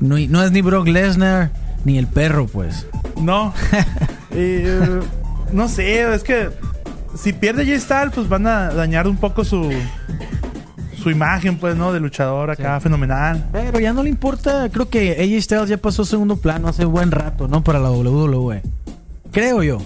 [0.00, 1.50] No, es ni Brock Lesnar
[1.84, 2.86] ni el perro, pues.
[3.20, 3.52] No.
[4.32, 5.00] Eh,
[5.52, 6.50] no sé, es que.
[7.16, 9.68] Si pierde AJ Styles, pues van a dañar un poco su.
[11.02, 11.92] Su imagen, pues, ¿no?
[11.92, 13.48] De luchador acá, fenomenal.
[13.50, 14.68] Pero ya no le importa.
[14.70, 17.64] Creo que AJ Styles ya pasó segundo plano hace buen rato, ¿no?
[17.64, 18.62] Para la WWE.
[19.32, 19.78] Creo yo.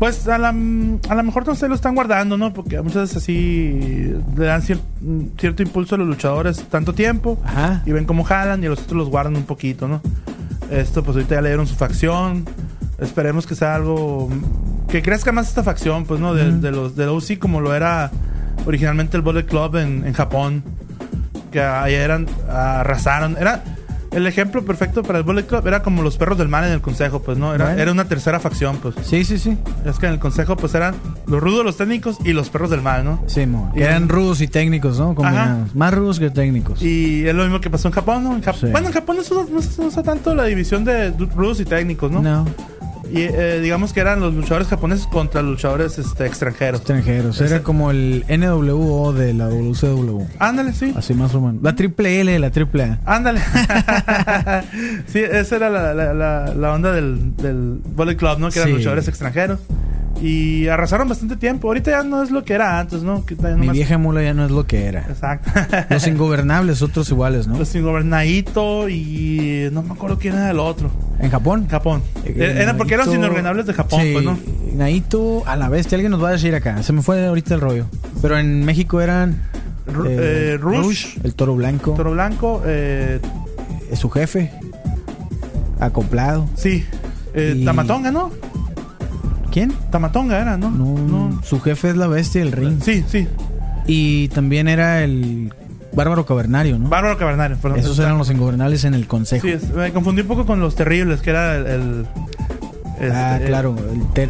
[0.00, 2.54] Pues a la, a lo mejor no se lo están guardando, ¿no?
[2.54, 7.38] Porque muchas veces así le dan cierto impulso a los luchadores tanto tiempo
[7.84, 10.00] y ven cómo jalan y los otros los guardan un poquito, ¿no?
[10.70, 12.46] Esto, pues ahorita ya le dieron su facción.
[12.98, 14.30] Esperemos que sea algo
[14.88, 16.32] que crezca más esta facción, pues, ¿no?
[16.32, 18.10] De, de los de OC como lo era
[18.64, 20.64] originalmente el Bullet Club en, en Japón.
[21.52, 23.36] Que ahí eran, arrasaron.
[23.38, 23.62] Era
[24.12, 26.80] el ejemplo perfecto para el Bullet Club era como los perros del mal en el
[26.80, 27.54] consejo, pues, ¿no?
[27.54, 28.94] Era, era una tercera facción, pues.
[29.02, 29.56] Sí, sí, sí.
[29.84, 30.94] Es que en el consejo, pues, eran
[31.26, 33.22] los rudos, los técnicos y los perros del mal, ¿no?
[33.26, 33.72] Sí, mo.
[33.74, 35.14] eran rudos y técnicos, ¿no?
[35.14, 35.74] Combinados.
[35.74, 36.82] Más rudos que técnicos.
[36.82, 38.40] Y es lo mismo que pasó en Japón, ¿no?
[38.70, 42.22] Bueno, en Japón no se, no usa tanto la división de rudos y técnicos, ¿no?
[42.22, 42.46] No.
[43.12, 46.80] Y eh, digamos que eran los luchadores japoneses contra luchadores este, extranjeros.
[46.80, 47.40] Extranjeros.
[47.40, 50.26] Era como el NWO de la WCW.
[50.38, 50.92] Ándale, sí.
[50.96, 51.62] Así más o menos.
[51.62, 52.98] La triple L de la triple A.
[53.04, 53.40] Ándale.
[55.06, 55.94] sí, esa era la,
[56.54, 58.50] la, onda del, del Bullet Club, ¿no?
[58.50, 59.60] Que eran luchadores extranjeros.
[60.22, 61.68] Y arrasaron bastante tiempo.
[61.68, 63.24] Ahorita ya no es lo que era antes, ¿no?
[63.56, 65.00] Mi vieja mula ya no es lo que era.
[65.08, 65.50] Exacto.
[65.90, 67.58] Los ingobernables, otros iguales, ¿no?
[67.58, 70.90] Los ingobernadito y no me acuerdo quién era el otro.
[71.18, 71.66] ¿En Japón?
[71.68, 72.02] Japón.
[72.24, 74.38] Eh, era porque eran los ingobernables de Japón, pues, ¿no?
[74.74, 76.82] Naito a la bestia, alguien nos va a decir acá.
[76.82, 77.86] Se me fue ahorita el rollo.
[78.22, 79.42] Pero en México eran.
[79.86, 81.92] Eh, eh, Rush, el toro blanco.
[81.92, 83.20] Toro blanco, eh,
[83.94, 84.52] su jefe.
[85.78, 86.48] Acoplado.
[86.56, 86.84] Sí.
[87.64, 88.30] Tamatonga, ¿no?
[89.50, 89.72] ¿Quién?
[89.90, 90.70] Tamatonga era, ¿no?
[90.70, 91.40] ¿no?
[91.42, 92.80] Su jefe es la bestia del ring.
[92.82, 93.26] Sí, sí.
[93.86, 95.52] Y también era el
[95.92, 96.88] Bárbaro Cavernario, ¿no?
[96.88, 97.80] Bárbaro Cavernario, perdón.
[97.80, 99.46] Esos eran los ingobernables en el consejo.
[99.46, 102.06] Sí, me confundí un poco con los terribles, que era el.
[103.12, 103.76] ah, este, claro,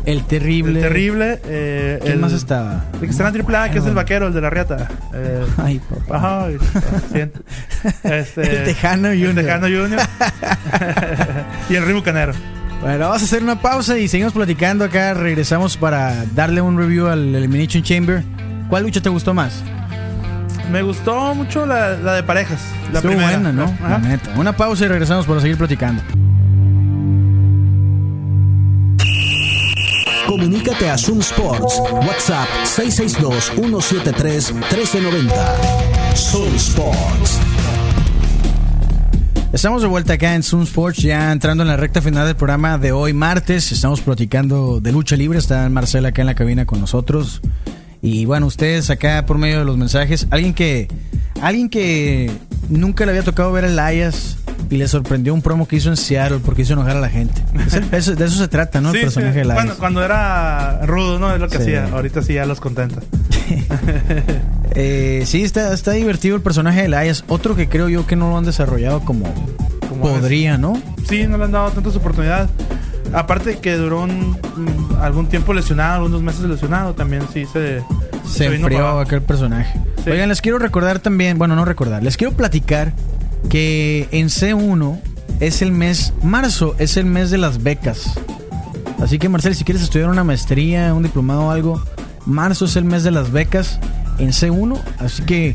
[0.06, 0.80] el, terrible.
[0.80, 1.40] El terrible.
[1.44, 2.84] Eh, ¿Quién más estaba?
[2.94, 4.88] El que está en triple A, que es el vaquero, el de la riata.
[5.12, 6.46] Eh, Ay, papá.
[6.46, 6.56] Ay,
[8.04, 9.30] este, el Tejano Junior.
[9.30, 10.00] El Tejano Junior.
[11.68, 12.32] y el Rimo Canero.
[12.80, 15.12] Bueno, vamos a hacer una pausa y seguimos platicando acá.
[15.12, 18.24] Regresamos para darle un review al Elimination Chamber.
[18.70, 19.62] ¿Cuál lucha te gustó más?
[20.70, 22.60] Me gustó mucho la, de parejas.
[22.92, 23.76] La Estuvo buena, ¿no?
[23.82, 24.30] La neta.
[24.36, 26.00] Una pausa y regresamos para seguir platicando.
[30.26, 31.82] Comunícate a Zoom Sports.
[32.06, 35.32] WhatsApp 662-173-1390.
[36.14, 37.40] Zoom Sports.
[39.52, 42.78] Estamos de vuelta acá en Zoom Sports, ya entrando en la recta final del programa
[42.78, 43.72] de hoy, martes.
[43.72, 45.40] Estamos platicando de lucha libre.
[45.40, 47.40] Está Marcela acá en la cabina con nosotros.
[48.00, 50.86] Y bueno, ustedes acá por medio de los mensajes, alguien que
[51.42, 52.30] alguien que
[52.68, 54.38] nunca le había tocado ver a Elias
[54.70, 57.42] y le sorprendió un promo que hizo en Seattle porque hizo enojar a la gente.
[57.90, 58.92] de eso se trata, ¿no?
[58.92, 59.74] el personaje de Elias.
[59.78, 61.34] Cuando, era rudo, ¿no?
[61.34, 61.88] Es lo que hacía.
[61.92, 63.00] Ahorita sí ya los contenta.
[64.74, 67.24] eh, sí, está, está divertido el personaje de Elias.
[67.26, 69.26] Otro que creo yo que no lo han desarrollado como,
[70.00, 70.80] podría, ¿no?
[71.08, 72.48] Sí, no le han dado tantas oportunidades.
[73.12, 74.06] Aparte que duró
[75.00, 77.82] algún tiempo lesionado, algunos meses lesionado, también sí se,
[78.24, 79.80] se, enfrió aquel personaje.
[80.06, 82.92] Oigan, les quiero recordar también, bueno, no recordar, les quiero platicar
[83.48, 85.00] que en C1
[85.40, 88.18] es el mes, marzo es el mes de las becas.
[89.00, 91.82] Así que Marcel, si quieres estudiar una maestría, un diplomado o algo,
[92.26, 93.80] marzo es el mes de las becas
[94.18, 94.78] en C1.
[94.98, 95.54] Así que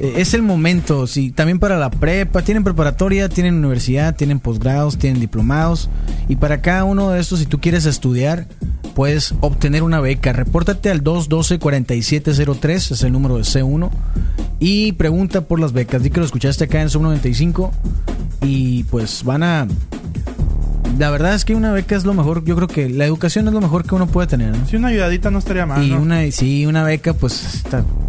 [0.00, 1.06] eh, es el momento.
[1.06, 5.88] Sí, también para la prepa, tienen preparatoria, tienen universidad, tienen posgrados, tienen diplomados.
[6.28, 8.48] Y para cada uno de estos, si tú quieres estudiar,
[8.94, 10.32] puedes obtener una beca.
[10.32, 13.90] Repórtate al 212-4703, es el número de C1.
[14.58, 16.02] Y pregunta por las becas.
[16.02, 17.72] Di que lo escuchaste acá en Sub 95.
[18.42, 19.66] Y pues van a
[20.98, 22.44] la verdad es que una beca es lo mejor.
[22.44, 24.54] Yo creo que la educación es lo mejor que uno puede tener.
[24.68, 25.82] Si una ayudadita no estaría mal.
[25.82, 27.62] Y una, sí, una beca, pues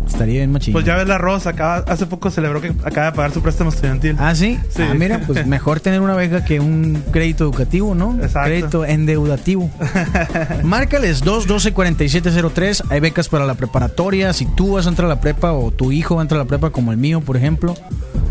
[0.07, 0.73] estaría bien machín.
[0.73, 1.49] Pues ya ves la Rosa,
[1.87, 4.15] hace poco celebró que acaba de pagar su préstamo estudiantil.
[4.19, 4.59] Ah, sí.
[4.69, 4.83] sí.
[4.83, 8.15] Ah, mira, pues mejor tener una beca que un crédito educativo, ¿no?
[8.15, 8.41] Exacto.
[8.49, 9.69] Crédito endeudativo.
[10.63, 12.83] Márcales 212-4703.
[12.89, 14.33] Hay becas para la preparatoria.
[14.33, 16.43] Si tú vas a entrar a la prepa o tu hijo va a entrar a
[16.43, 17.75] la prepa, como el mío, por ejemplo.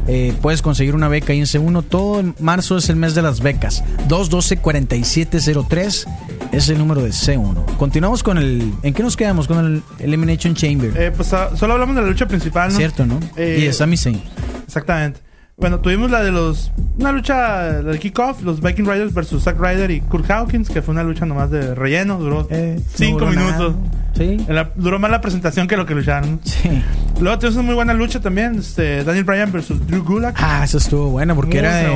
[0.07, 1.85] Eh, puedes conseguir una beca ahí en C1.
[1.89, 3.85] Todo en marzo es el mes de las becas.
[4.09, 6.07] 212-4703
[6.53, 7.77] es el número de C1.
[7.77, 8.73] Continuamos con el.
[8.83, 9.47] ¿En qué nos quedamos?
[9.47, 10.93] Con el Elimination Chamber.
[10.97, 12.77] Eh, pues ah, solo hablamos de la lucha principal, ¿no?
[12.77, 13.21] Cierto, ¿no?
[13.37, 14.23] Eh, y de Sami Zayn.
[14.67, 15.21] Exactamente.
[15.61, 16.73] Bueno, tuvimos la de los.
[16.99, 20.93] Una lucha de kickoff, los Viking Riders versus Zack Ryder y Kurt Hawkins, que fue
[20.93, 23.75] una lucha nomás de relleno, duró 5 eh, minutos.
[24.17, 24.39] Sí.
[24.75, 26.41] duró más la presentación que lo que lucharon.
[26.45, 26.83] Sí.
[27.21, 30.37] Luego tuvimos una muy buena lucha también, este, Daniel Bryan versus Drew Gulak.
[30.39, 31.95] Ah, eso estuvo bueno, porque era de,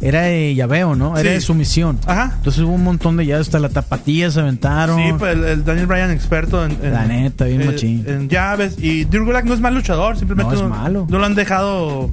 [0.00, 1.16] era de llaveo, ¿no?
[1.16, 1.98] Era de sumisión.
[2.06, 2.32] Ajá.
[2.36, 4.96] Entonces hubo un montón de llaves, hasta la tapatilla se aventaron.
[4.96, 8.04] Sí, pues el, Daniel Bryan experto en, La neta, bien machín.
[8.06, 8.76] En llaves.
[8.78, 11.06] Y Drew Gulak no es mal luchador, simplemente no, es malo.
[11.08, 12.10] no lo han dejado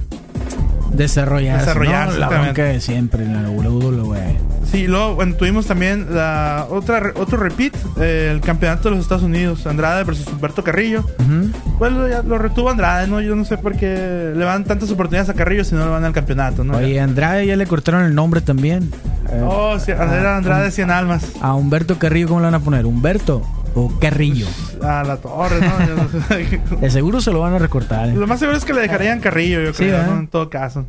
[0.92, 4.36] desarrollar desarrollarse la bronca de siempre en la WWE.
[4.70, 9.22] Sí, luego bueno, tuvimos también la otra otro repeat, eh, el campeonato de los Estados
[9.22, 11.04] Unidos, Andrade versus Humberto Carrillo.
[11.78, 13.20] Pues lo, lo, retuvo Andrade, ¿no?
[13.20, 16.04] Yo no sé por qué le van tantas oportunidades a Carrillo si no le van
[16.04, 16.76] al campeonato, ¿no?
[16.76, 18.90] Oye, Andrade ya le cortaron el nombre también.
[19.44, 21.32] oh, sí, era Andrade 100 almas.
[21.40, 22.86] A Humberto Carrillo, ¿cómo le van a poner?
[22.86, 23.42] Humberto
[23.74, 24.46] o Carrillo.
[24.82, 26.76] A la torre, ¿no?
[26.80, 28.08] de seguro se lo van a recortar.
[28.08, 28.14] ¿eh?
[28.14, 30.86] Lo más seguro es que le dejarían Carrillo, yo creo, en todo caso.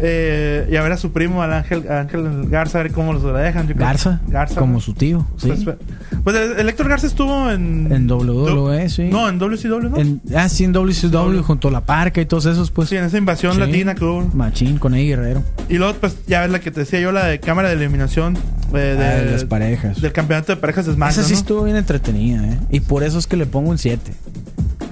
[0.00, 3.32] Eh, y a ver a su primo, al Ángel, Ángel Garza, a ver cómo lo
[3.32, 3.66] dejan.
[3.74, 4.60] Garza, Garza.
[4.60, 5.48] Como su tío, sí.
[5.48, 5.76] Pues,
[6.22, 7.90] pues el Héctor Garza estuvo en...
[7.90, 9.08] En WWE, sí.
[9.10, 9.96] No, en WCW, ¿no?
[9.96, 12.88] En, ah, sí, en WCW, junto a La Parca y todos esos, pues.
[12.88, 14.22] Sí, en esa invasión latina que hubo.
[14.34, 15.42] Machín, con Eddie Guerrero.
[15.68, 18.38] Y luego, pues, ya ves la que te decía yo, la de cámara de eliminación.
[18.74, 20.00] Eh, de, ah, de, las parejas.
[20.00, 22.58] Del campeonato de parejas de SmackDown, Esa sí estuvo bien entretenida, ¿eh?
[22.70, 24.12] Y por eso es que le pongo un 7.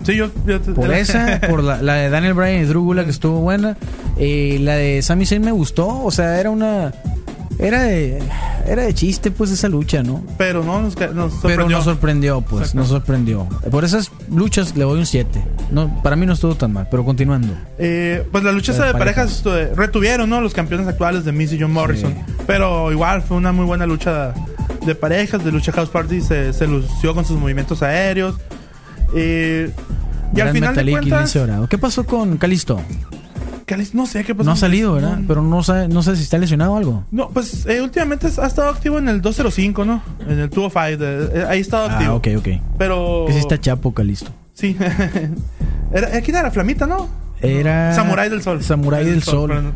[0.05, 3.77] Sí, yo, Por esa, por la, de Daniel Bryan y Drew que estuvo buena.
[4.17, 6.05] Eh, la de Sami Zayn me gustó.
[6.05, 6.93] O sea, era una.
[7.59, 8.23] Era de,
[8.67, 10.23] era de chiste, pues, esa lucha, ¿no?
[10.37, 11.37] Pero no nos, sorprendió.
[11.43, 13.49] Pero nos sorprendió, pues, nos sorprendió.
[13.71, 15.43] Por esas luchas le doy un 7.
[15.71, 17.55] No, para mí no estuvo tan mal, pero continuando.
[17.79, 19.43] Eh, pues la lucha de, parejas,
[19.75, 20.41] retuvieron, ¿no?
[20.41, 22.15] Los campeones actuales de Miss y John Morrison.
[22.47, 24.35] Pero igual fue una muy buena lucha
[24.85, 26.21] de parejas, de lucha House Party.
[26.21, 28.37] Se, se lució con sus movimientos aéreos.
[29.15, 29.71] Eh,
[30.35, 31.39] y al final de cuentas...
[31.69, 32.81] ¿Qué pasó con Calisto?
[33.93, 34.47] No sé qué pasó.
[34.47, 35.21] No ha salido, ¿verdad?
[35.27, 37.05] Pero no sé, no sé si está lesionado o algo.
[37.11, 40.03] No, pues eh, últimamente ha estado activo en el 205, ¿no?
[40.21, 41.05] En el 205.
[41.05, 42.13] Eh, ahí ha estado activo.
[42.13, 42.49] Ah, ok, ok.
[42.79, 43.25] Pero.
[43.27, 44.31] Que sí está chapo, Calisto.
[44.55, 44.77] Sí.
[45.93, 46.51] era, ¿Quién era?
[46.51, 47.09] Flamita, ¿no?
[47.43, 47.93] Era.
[47.95, 48.63] Samurai del Sol.
[48.63, 49.73] Samurai del, Sol.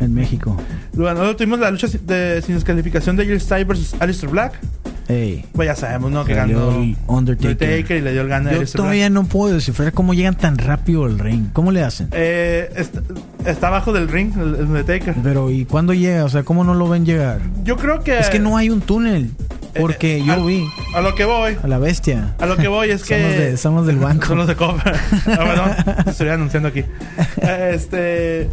[0.00, 0.56] en México.
[0.94, 4.58] Luego tuvimos la lucha de, sin descalificación de Jill Stein versus Alistair Black.
[5.52, 6.24] Pues ya sabemos, ¿no?
[6.24, 6.70] Que ganó
[7.06, 7.98] Undertaker.
[7.98, 11.18] y le dio el gana Yo todavía no puedo descifrar cómo llegan tan rápido al
[11.18, 11.46] ring.
[11.52, 12.08] ¿Cómo le hacen?
[12.12, 12.70] Eh,
[13.44, 15.14] está, abajo del ring, el, Undertaker.
[15.22, 16.24] Pero, ¿y cuándo llega?
[16.24, 17.40] O sea, ¿cómo no lo ven llegar?
[17.64, 18.18] Yo creo que.
[18.18, 19.30] Es que no hay un túnel.
[19.78, 20.66] Porque eh, yo vi.
[20.94, 21.56] A lo que voy.
[21.62, 22.34] A la bestia.
[22.38, 23.56] A lo que voy es que.
[23.56, 24.26] somos, del banco.
[24.26, 24.84] Somos de copa.
[25.26, 26.84] no, estoy anunciando aquí.
[27.40, 28.48] Este.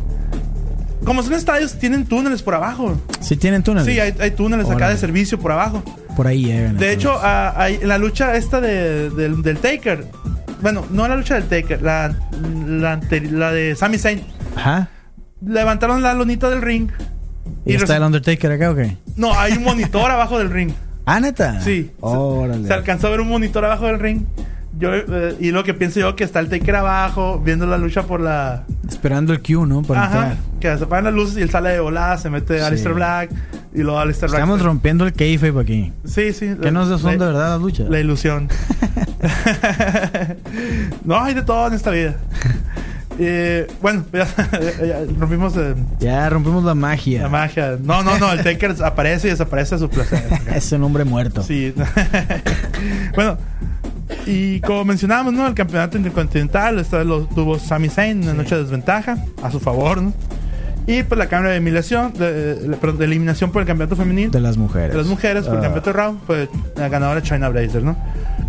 [1.04, 3.00] Como son estadios, tienen túneles por abajo.
[3.22, 3.92] Sí, tienen túneles.
[3.92, 5.82] Sí, hay, túneles acá de servicio por abajo.
[6.20, 6.76] Por ahí llegan.
[6.76, 10.06] De hecho, la lucha esta de, del Taker.
[10.62, 12.14] Bueno, no la lucha del Taker, la,
[12.68, 14.22] la, de Sami Zayn.
[14.54, 14.90] Ajá.
[15.42, 16.90] Levantaron la lonita del ring.
[17.66, 18.98] ¿Y, está el Undertaker acá o qué?
[19.16, 20.74] No, hay un monitor abajo del ring.
[21.06, 21.62] ¿Ah, neta?
[21.62, 21.90] Sí.
[22.68, 24.26] Se, alcanzó a ver un monitor abajo del ring.
[24.80, 28.04] Yo, eh, y lo que pienso yo que está el Taker abajo, viendo la lucha
[28.04, 28.64] por la.
[28.88, 29.82] Esperando el Q, ¿no?
[29.82, 30.38] Para Ajá.
[30.62, 33.30] Que se apagan las luces y él sale de volada, se mete a Alistair Black.
[33.74, 34.42] Y luego Alistair Black.
[34.42, 35.92] Estamos rompiendo el kayfabe aquí.
[36.06, 36.56] Sí, sí.
[36.62, 37.90] Que no son de verdad las luchas.
[37.90, 38.48] La ilusión.
[41.04, 42.16] no, hay de todo en esta vida.
[43.22, 45.54] Eh, bueno, ya, rompimos.
[45.58, 47.24] Eh, ya rompimos la magia.
[47.24, 47.78] La magia.
[47.84, 48.32] No, no, no.
[48.32, 50.24] El Taker aparece y desaparece a su placer.
[50.56, 51.44] es un hombre muerto.
[51.44, 51.74] Sí.
[53.16, 53.38] bueno,
[54.30, 55.48] Y como mencionábamos, ¿no?
[55.48, 59.52] El campeonato intercontinental esta vez lo tuvo Sami Zayn en una noche de desventaja, a
[59.52, 60.14] su favor, ¿no?
[60.86, 64.32] Y pues la cámara de eliminación, de, de, eliminación por el campeonato femenino.
[64.32, 64.92] De las mujeres.
[64.92, 65.64] De las mujeres por el ah.
[65.64, 67.96] campeonato de Raw, pues la ganadora China Blazer, ¿no?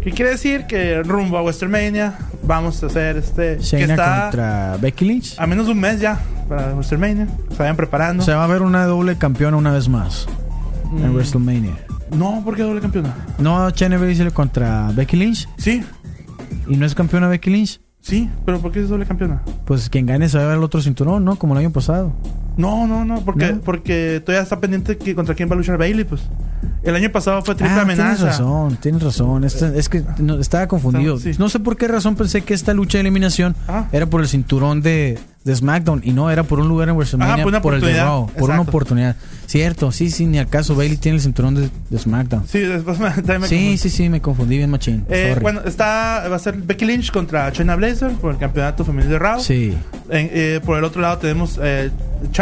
[0.03, 0.65] ¿Qué quiere decir?
[0.67, 2.15] Que rumbo a WrestleMania
[2.45, 3.59] vamos a hacer este...
[3.61, 5.35] Shayna contra Becky Lynch.
[5.39, 6.19] A menos de un mes ya
[6.49, 7.27] para WrestleMania.
[7.51, 8.25] Se vayan preparando.
[8.25, 10.27] Se va a ver una doble campeona una vez más
[10.93, 11.15] en mm.
[11.15, 11.90] WrestleMania.
[12.17, 13.15] No, ¿por qué doble campeona?
[13.39, 15.49] No, Shayna Blazer contra Becky Lynch.
[15.57, 15.83] Sí.
[16.69, 17.81] ¿Y no es campeona Becky Lynch?
[18.01, 19.43] Sí, pero ¿por qué es doble campeona?
[19.67, 21.37] Pues quien gane se va a ver el otro cinturón, ¿no?
[21.37, 22.13] Como el año pasado.
[22.61, 26.05] No, no, no, porque, porque todavía está pendiente que contra quién va a luchar Bailey,
[26.05, 26.23] pues.
[26.83, 28.17] El año pasado fue triple ah, amenaza.
[28.17, 29.45] Tienes razón, tienes razón.
[29.45, 30.03] es que
[30.41, 31.19] estaba confundido.
[31.39, 33.89] No sé por qué razón pensé que esta lucha de eliminación ah.
[33.93, 37.45] era por el cinturón de, de SmackDown y no era por un lugar en WrestleMania
[37.45, 39.17] por, por el de Raw, por una oportunidad.
[39.47, 42.47] Cierto, sí, sí, ni acaso Bailey tiene el cinturón de, de SmackDown.
[42.47, 45.05] Sí, después me, Sí, sí, sí, me confundí bien machín.
[45.09, 49.13] Eh, bueno, está va a ser Becky Lynch contra China Blazer por el campeonato femenino
[49.13, 49.41] de Raw.
[49.41, 49.75] Sí.
[50.11, 51.91] Eh, por el otro lado tenemos eh,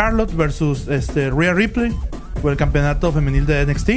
[0.08, 1.94] Charlotte versus este Rhea Ripley
[2.40, 3.90] por el campeonato femenil de NXT.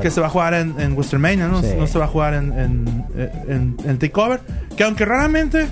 [0.00, 1.60] Que se va a jugar en, en WrestleMania, ¿no?
[1.60, 2.50] no se va a jugar en,
[3.46, 4.40] en, en, Takeover.
[4.74, 5.68] Que aunque raramente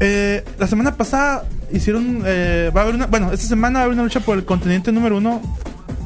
[0.00, 2.24] eh, la semana pasada hicieron.
[2.26, 3.06] Eh, va a haber una.
[3.06, 5.40] Bueno, esta semana va a haber una lucha por el continente número uno.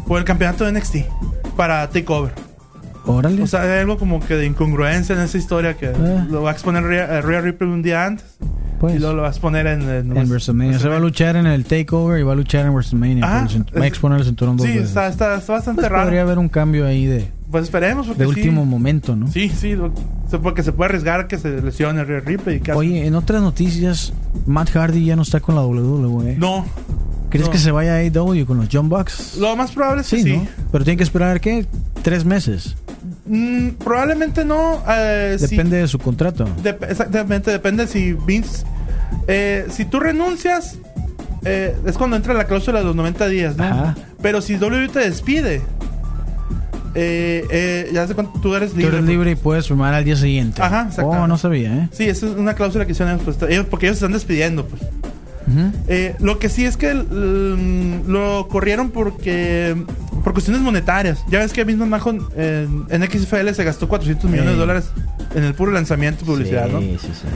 [0.07, 0.97] Por el campeonato de NXT.
[1.57, 2.33] Para Takeover.
[3.07, 3.43] Órale.
[3.43, 6.27] O sea, hay algo como que de incongruencia en esa historia que ah.
[6.31, 8.39] lo va a exponer Rhea, Rhea Ripley un día antes.
[8.79, 8.97] Pues.
[8.97, 10.79] y luego lo vas a poner en, en, WrestleMania.
[10.79, 13.27] Se va a luchar en el Takeover y va a luchar en WrestleMania.
[13.27, 16.05] va a exponer el cinturón dos Sí, está, está, está, bastante pues raro.
[16.05, 17.29] Podría haber un cambio ahí de.
[17.51, 18.17] Pues esperemos.
[18.17, 19.29] de último momento, ¿no?
[19.29, 19.77] Sí, sí.
[20.43, 22.63] Porque se puede arriesgar que se lesione el Ripley.
[22.75, 24.13] Oye, en otras noticias,
[24.47, 26.37] Matt Hardy ya no está con la WWE.
[26.37, 26.67] No.
[27.31, 29.37] ¿Crees que se vaya a AEW con los John Bucks?
[29.39, 30.37] Lo más probable es que sí.
[30.37, 30.47] ¿no?
[30.73, 31.67] Pero tiene que esperar, ¿qué?
[32.03, 32.77] ¿Tres meses?
[33.29, 34.83] Mm, probablemente no.
[34.89, 36.47] Eh, depende de su contrato.
[36.89, 38.65] exactamente, depende si Vince
[39.27, 40.79] eh, si tú renuncias,
[41.45, 43.95] eh, es cuando entra la cláusula de los 90 días, ¿no?
[44.23, 45.63] Pero si W te despide,
[46.95, 48.91] eh, ya sé cuánto tú eres libre.
[48.91, 50.63] Tú eres libre y puedes firmar al día siguiente.
[50.63, 51.11] Ajá, exacto.
[51.11, 51.89] Oh, no sabía, ¿eh?
[51.93, 54.83] Sí, esa es una cláusula que hicieron pues, ellos, porque ellos se están despidiendo, pues.
[56.21, 59.77] Lo que sí es que lo corrieron porque
[60.23, 61.25] por cuestiones monetarias.
[61.29, 64.91] Ya ves que mismo Majo en, XFL se gastó 400 millones de dólares
[65.35, 66.81] en el puro lanzamiento publicidad, ¿no?
[66.81, 67.27] Sí, sí, sí.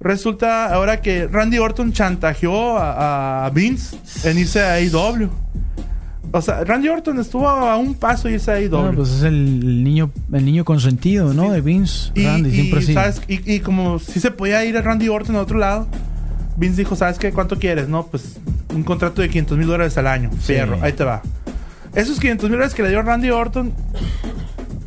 [0.00, 5.30] Resulta ahora que Randy Orton chantajeó a, Vince en irse a AEW.
[6.34, 8.94] O sea, Randy Orton estuvo a un paso y irse a AEW.
[8.96, 11.52] pues es el, niño el niño consentido, ¿no?
[11.52, 12.10] De Vince.
[13.28, 15.86] Y, como si se podía ir a Randy Orton a otro lado,
[16.56, 17.32] Vince dijo, ¿sabes qué?
[17.32, 17.88] ¿Cuánto quieres?
[17.88, 18.38] No, pues
[18.74, 20.30] un contrato de 500 mil dólares al año.
[20.40, 21.22] Fierro, ahí te va.
[21.94, 23.74] Esos 500 mil dólares que le dio Randy Orton,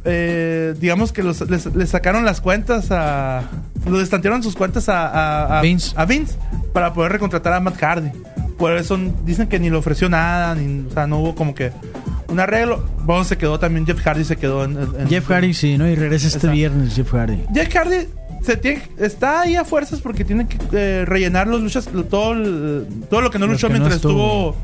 [0.06, 3.44] eh, digamos que los, les, sacaron las cuentas a.
[3.88, 5.94] Lo destantearon sus cuentas a, a, Vince.
[5.96, 6.36] a Vince
[6.74, 8.12] para poder recontratar a Matt Hardy.
[8.58, 11.72] Por eso dicen que ni le ofreció nada, ni, o sea, no hubo como que
[12.30, 12.84] un arreglo.
[13.04, 15.08] Bueno, se quedó también, Jeff Hardy se quedó en.
[15.08, 15.88] Jeff Hardy, sí, ¿no?
[15.88, 17.44] Y regresa este viernes, Jeff Hardy.
[17.54, 18.08] Jeff Hardy
[18.46, 22.36] se tiene, está ahí a fuerzas porque tiene que eh, rellenar los luchas, todo,
[23.10, 24.56] todo lo que no luchó mientras estuvo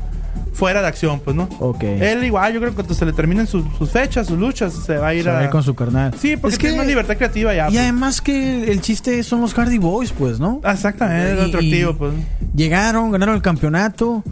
[0.52, 1.48] fuera de acción, pues, ¿no?
[1.58, 1.82] Ok.
[1.82, 5.08] Él igual, yo creo que cuando se le terminen sus, fechas, sus luchas, se va
[5.08, 5.50] a ir a...
[5.50, 6.12] con su carnal.
[6.18, 7.66] Sí, porque es que, tiene más libertad creativa ya.
[7.68, 7.80] Y pues.
[7.80, 10.60] además que el chiste son los Hardy Boys, pues, ¿no?
[10.64, 12.14] Exactamente, es atractivo, pues.
[12.54, 14.22] Llegaron, ganaron el campeonato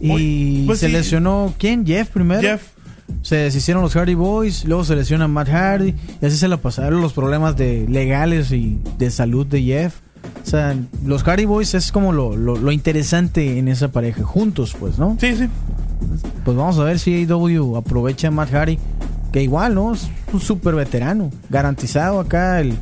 [0.00, 1.84] y pues se lesionó, ¿quién?
[1.84, 2.40] Jeff primero.
[2.40, 2.75] Jeff.
[3.22, 7.00] Se deshicieron los Hardy Boys, luego se lesiona Matt Hardy y así se la pasaron
[7.00, 9.94] los problemas de legales y de salud de Jeff.
[10.42, 14.98] O sea, los Hardy Boys es como lo, lo, interesante en esa pareja, juntos, pues,
[14.98, 15.16] ¿no?
[15.20, 15.48] Sí, sí.
[16.44, 18.78] Pues vamos a ver si AEW aprovecha a Matt Hardy,
[19.32, 19.94] que igual, ¿no?
[19.94, 22.78] Es un súper veterano, garantizado acá el,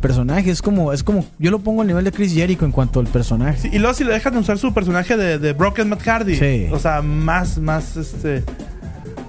[0.00, 0.50] personaje.
[0.50, 3.06] Es como, es como, yo lo pongo al nivel de Chris Jericho en cuanto al
[3.08, 3.68] personaje.
[3.70, 6.68] y luego si le dejan usar su personaje de, de Broken Matt Hardy, sí.
[6.72, 8.42] o sea, más, más, este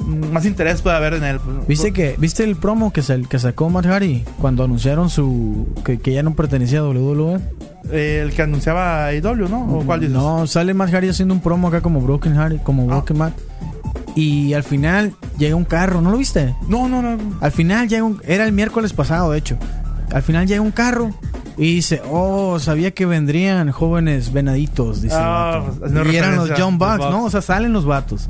[0.06, 1.40] más interés puede haber en él.
[1.68, 6.24] ¿Viste que viste el promo que, que sacó Matt Hardy cuando anunciaron su que, ya
[6.24, 7.40] no pertenecía a WWE?
[7.92, 9.66] Eh, el que anunciaba a IW, ¿no?
[9.78, 10.16] ¿O cuál dices?
[10.16, 12.96] No, sale Matt Hardy haciendo un promo acá como Broken Hardy, como ah.
[12.96, 13.34] Broken Matt.
[14.16, 16.56] Y al final llega un carro, ¿no lo viste?
[16.68, 17.18] No, no, no.
[17.42, 19.58] Al final llega un era el miércoles pasado, de hecho.
[20.14, 21.12] Al final llega un carro
[21.58, 25.64] y dice, oh, sabía que vendrían jóvenes venaditos, dice ah,
[26.12, 27.26] Y eran los John Bucks, ¿no?
[27.26, 28.28] O sea, salen los vatos.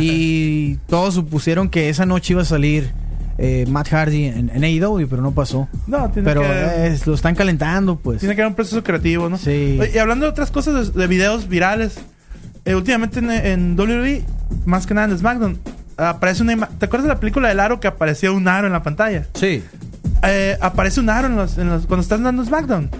[0.00, 2.92] y todos supusieron que esa noche iba a salir
[3.38, 5.68] eh, Matt Hardy en, en, AEW, pero no pasó.
[5.86, 8.20] No, tiene pero que, lo están calentando, pues.
[8.20, 9.38] Tiene que haber un proceso creativo, ¿no?
[9.38, 9.80] Sí.
[9.92, 11.98] Y hablando de otras cosas, de, videos virales,
[12.64, 14.22] eh, últimamente en, en, WWE,
[14.64, 15.58] más que nada en SmackDown,
[15.96, 18.82] aparece una ¿Te acuerdas de la película del aro que aparecía un aro en la
[18.82, 19.26] pantalla?
[19.34, 19.62] Sí.
[20.24, 21.54] Eh, aparece un aro en los,
[21.86, 22.90] cuando están dando SmackDown.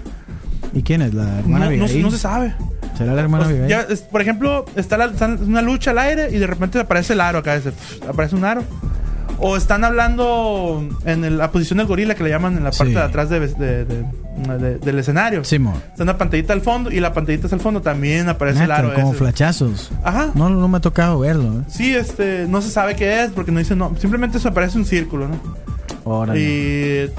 [0.73, 1.13] ¿Y quién es?
[1.13, 2.53] ¿La hermana no, no, se sabe.
[2.97, 5.09] ¿Será la hermana pues, Por ejemplo, está,
[5.45, 7.59] una lucha al aire y de repente aparece el aro acá.
[8.07, 8.63] aparece un aro.
[9.39, 12.99] O están hablando en la posición del gorila que le llaman en la parte de
[12.99, 15.43] atrás del escenario.
[15.43, 15.57] Sí,
[15.91, 18.93] Está una pantallita al fondo y la pantallita al fondo también aparece el aro.
[18.93, 19.91] Como flachazos.
[20.03, 20.31] Ajá.
[20.35, 21.59] No, no me ha tocado verlo.
[21.59, 21.63] ¿eh?
[21.67, 23.93] Sí, este, no se sabe qué es porque no dice no.
[23.99, 25.39] Simplemente eso aparece un círculo, ¿no?
[26.35, 27.09] Y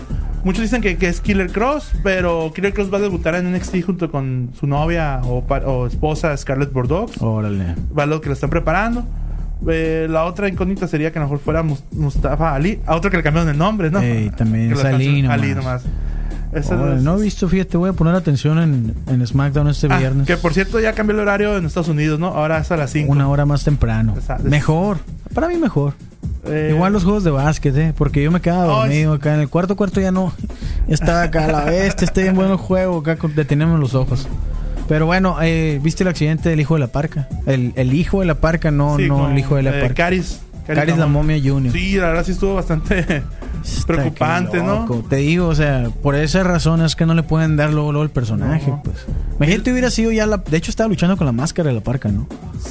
[0.44, 4.10] muchos dicen que, es Killer Cross, pero Killer Cross va a debutar en NXT junto
[4.10, 7.10] con su novia o, esposa Scarlett Bordeaux.
[7.20, 7.74] Órale.
[7.96, 9.06] Va lo que lo están preparando.
[9.66, 13.16] Eh, la otra incógnita sería que a lo mejor fuera Mustafa Ali, a otro que
[13.16, 14.00] le cambiaron el nombre, ¿no?
[14.36, 15.22] también es Ali
[15.54, 15.84] nomás.
[17.00, 20.26] no he visto, fíjate, voy a poner atención en, en SmackDown este ah, viernes.
[20.26, 22.26] Que por cierto ya cambió el horario en Estados Unidos, ¿no?
[22.28, 23.10] Ahora es a las 5.
[23.10, 24.14] Una hora más temprano.
[24.42, 24.98] Mejor.
[25.32, 25.94] Para mí mejor.
[26.46, 27.92] Eh, Igual los juegos de básquet, ¿eh?
[27.96, 29.34] Porque yo me quedaba dormido acá.
[29.34, 30.32] En el cuarto cuarto ya no.
[30.88, 31.94] Estaba acá a la vez.
[32.00, 32.98] Este en buen juego.
[32.98, 34.28] Acá detenemos los ojos.
[34.88, 37.28] Pero bueno, eh, ¿viste el accidente del hijo de la parca?
[37.46, 39.94] El, el hijo de la parca, no, no el hijo de la eh, parca.
[39.94, 40.40] Caris.
[40.66, 41.72] Caris, la momia Junior.
[41.72, 43.22] Sí, la verdad sí estuvo bastante
[43.86, 44.86] preocupante, ¿no?
[45.08, 48.04] Te digo, o sea, por esa razón es que no le pueden dar luego, luego
[48.04, 48.96] el personaje, pues.
[49.36, 50.38] Imagínate hubiera sido ya la...
[50.38, 52.26] De hecho, estaba luchando con la máscara de la parca, ¿no?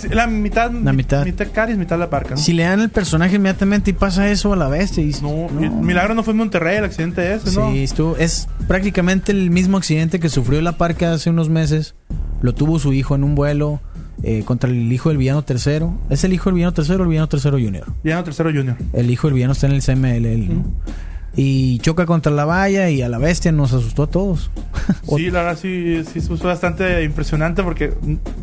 [0.09, 0.71] la mitad...
[0.71, 1.25] La mitad.
[1.25, 2.37] Mitad Caris, mitad la parca, ¿no?
[2.37, 4.73] Si le dan el personaje inmediatamente y pasa eso a la.
[4.73, 5.15] Y...
[5.21, 7.71] No, Milagro no fue en Monterrey el accidente ese, ¿no?
[7.71, 8.17] Sí, estuvo...
[8.17, 11.95] Es prácticamente el mismo accidente que sufrió la parca hace unos meses.
[12.41, 13.81] Lo tuvo su hijo en un vuelo
[14.21, 15.97] eh, contra el hijo del villano tercero.
[16.09, 17.87] ¿Es el hijo del villano tercero o el villano tercero junior?
[18.03, 18.77] Villano tercero junior.
[18.93, 20.25] El hijo del villano está en el CML
[21.35, 24.51] y choca contra la valla y a la bestia nos asustó a todos.
[25.15, 27.93] sí, la verdad sí, sí fue bastante impresionante porque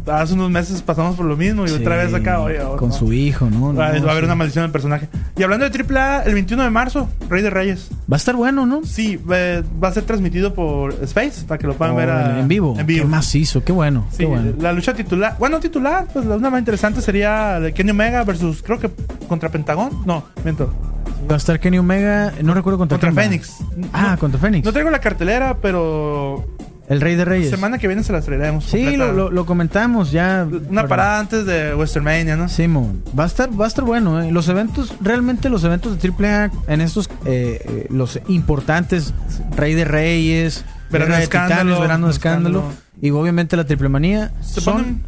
[0.07, 2.39] hace unos meses pasamos por lo mismo y otra vez acá,
[2.77, 3.75] Con su hijo, ¿no?
[3.75, 5.09] Va, a haber una maldición del personaje.
[5.37, 7.91] Y hablando de AAA, el 21 de marzo, Rey de Reyes.
[8.11, 8.83] Va a estar bueno, ¿no?
[8.85, 12.77] Sí, va a ser transmitido por Space para que lo puedan ver en vivo.
[12.79, 13.05] En vivo.
[13.05, 14.07] Qué macizo, qué bueno.
[14.11, 14.27] Sí,
[14.59, 15.37] la lucha titular.
[15.39, 18.91] Bueno, titular, pues la una más interesante sería de Kenny Omega versus, creo que
[19.29, 20.03] contra Pentagón.
[20.05, 20.90] No, miento.
[21.29, 23.59] Va a estar Kenny Omega, no recuerdo contra Contra Fénix.
[23.93, 24.65] Ah, contra Fénix.
[24.65, 26.45] No traigo la cartelera, pero
[26.91, 27.51] el Rey de Reyes.
[27.51, 28.65] Semana que viene se las traeremos.
[28.65, 30.45] Sí, lo, comentamos ya.
[30.69, 32.49] Una parada antes de Westermania, ¿no?
[32.49, 33.05] Simón.
[33.17, 34.21] va a estar, va a estar bueno.
[34.21, 34.33] ¿eh?
[34.33, 39.15] Los eventos, realmente los eventos de AAA en estos, eh, eh, los importantes,
[39.57, 42.65] Rey de Reyes, Verano de Escándalo, Verano de escándalo,
[43.01, 45.05] y obviamente la Triple Manía, son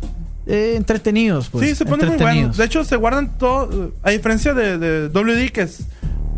[0.47, 1.49] entretenidos.
[1.49, 2.59] Pues, sí, se ponen muy buenos.
[2.59, 5.89] De hecho, se guardan todo, a diferencia de, de WD, que es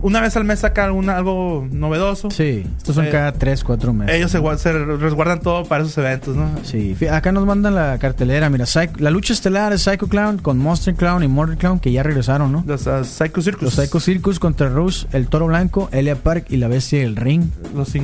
[0.04, 2.30] una vez al mes saca algo novedoso.
[2.30, 4.14] Sí, estos son eh, cada 3, 4 meses.
[4.14, 4.30] Ellos
[4.60, 6.46] se, resguardan todo para esos eventos, ¿no?
[6.62, 8.50] Sí, acá nos mandan la cartelera.
[8.50, 8.66] Mira,
[8.98, 12.52] la lucha estelar es Psycho Clown con Monster Clown y Mortal Clown, que ya regresaron,
[12.52, 12.62] ¿no?
[12.66, 13.62] Los uh, Psycho Circus.
[13.62, 17.44] Los Psycho Circus contra Rush, el Toro Blanco, Elia Park y la Bestia del Ring.
[17.74, 17.94] Los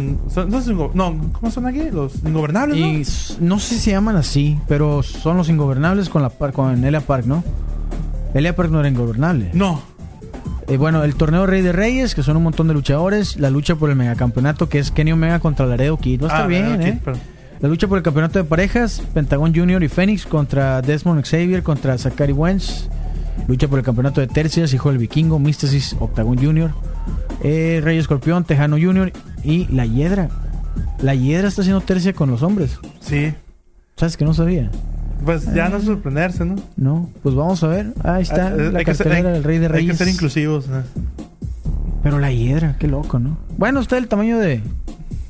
[0.95, 1.91] no, ¿cómo son aquí?
[1.93, 3.47] Los Ingobernables, ¿no?
[3.47, 7.27] no sé si se llaman así, pero son los Ingobernables con, la, con Elia Park,
[7.27, 7.45] ¿no?
[8.33, 9.51] Elia Park no era ingobernable.
[9.53, 9.83] No.
[10.71, 13.37] Eh, bueno, el torneo Rey de Reyes, que son un montón de luchadores.
[13.41, 16.23] La lucha por el megacampeonato, que es Kenny Omega contra Laredo Kid.
[16.23, 17.01] Va a estar ah, bien, ¿eh?
[17.59, 21.99] La lucha por el campeonato de parejas, Pentagon Junior y Phoenix contra Desmond Xavier contra
[21.99, 22.89] Zachary Wentz.
[23.49, 26.71] Lucha por el campeonato de tercias, Hijo del Vikingo, Mysticis, Octagon Junior.
[27.43, 29.13] Eh, Rey Escorpión, Tejano Junior
[29.43, 30.29] y La Hiedra.
[31.03, 32.79] La Hiedra está haciendo tercia con los hombres.
[33.01, 33.35] Sí.
[33.97, 34.71] ¿Sabes que no sabía?
[35.25, 36.57] Pues ya no sorprenderse, ¿no?
[36.77, 37.93] No, pues vamos a ver.
[38.03, 39.91] Ahí está ah, la cartelera del Rey de Reyes.
[39.91, 40.67] Hay que ser inclusivos.
[42.03, 43.37] Pero la hiedra, qué loco, ¿no?
[43.59, 44.63] Bueno, está el tamaño de,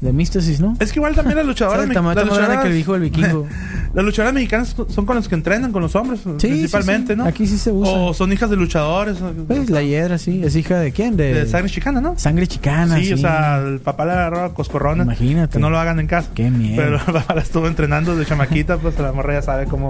[0.01, 0.77] de Místesis, ¿no?
[0.81, 1.85] Es que igual también las luchadoras...
[1.89, 2.23] el tamaño
[2.63, 3.47] que el hijo del vikingo.
[3.93, 7.25] Las luchadoras mexicanas son con los que entrenan, con los hombres, principalmente, ¿no?
[7.25, 7.93] Aquí sí se usa.
[7.93, 9.19] O son hijas de luchadores.
[9.49, 10.43] Pues la hiedra, sí.
[10.45, 11.17] ¿Es hija de quién?
[11.17, 12.17] De, sangre chicana, ¿no?
[12.17, 13.13] Sangre chicana, sí.
[13.13, 15.03] o sea, el papá le agarró a coscorrona.
[15.03, 15.55] Imagínate.
[15.55, 16.31] Que no lo hagan en casa.
[16.37, 16.77] Qué miedo.
[16.77, 19.89] Pero el papá la estuvo entrenando de chamaquita, pues la morra ya sabe cómo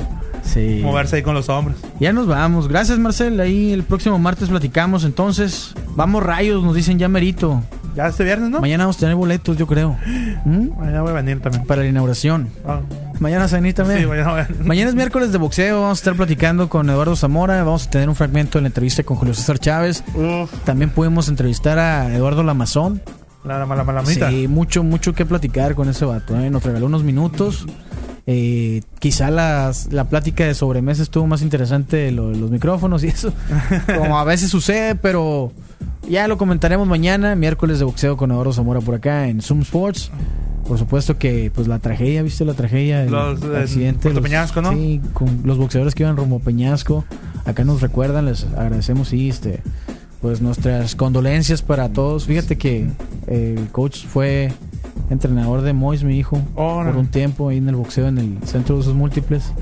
[0.82, 1.76] moverse ahí con los hombres.
[2.00, 2.68] Ya nos vamos.
[2.68, 3.38] Gracias, Marcel.
[3.38, 5.04] Ahí el próximo martes platicamos.
[5.04, 7.62] Entonces, vamos rayos, nos dicen ya merito.
[7.94, 8.60] Ya este viernes, ¿no?
[8.60, 9.96] Mañana vamos a tener boletos, yo creo.
[10.44, 10.78] ¿Mm?
[10.78, 11.64] Mañana voy a venir también.
[11.66, 12.48] Para la inauguración.
[12.66, 12.80] Ah.
[13.18, 14.00] Mañana se venir también.
[14.00, 14.48] Sí, mañana, voy a...
[14.64, 15.82] mañana es miércoles de boxeo.
[15.82, 17.62] Vamos a estar platicando con Eduardo Zamora.
[17.64, 20.02] Vamos a tener un fragmento de la entrevista con Julio César Chávez.
[20.64, 23.02] También pudimos entrevistar a Eduardo Lamazón.
[23.44, 26.38] La mala mala Sí, mucho, mucho que platicar con ese vato.
[26.38, 26.50] ¿eh?
[26.50, 27.66] Nos regaló unos minutos.
[28.32, 33.32] Eh, quizá las, la plática de sobremesa estuvo más interesante los micrófonos y eso.
[33.98, 35.50] como a veces sucede, pero
[36.08, 40.12] ya lo comentaremos mañana, miércoles de boxeo con Eduardo Zamora por acá en Zoom Sports.
[40.68, 43.02] Por supuesto que pues la tragedia, ¿viste la tragedia?
[43.02, 44.10] El los, accidente.
[44.10, 44.74] Peñasco, ¿no?
[44.74, 47.04] Sí, con los boxeadores que iban rumbo Peñasco.
[47.44, 49.60] Acá nos recuerdan, les agradecemos, sí, este,
[50.20, 52.26] pues nuestras condolencias para todos.
[52.26, 52.86] Fíjate que
[53.26, 54.52] el coach fue
[55.10, 58.76] entrenador de Mois, mi hijo, por un tiempo ahí en el boxeo, en el centro
[58.76, 59.52] de usos múltiples.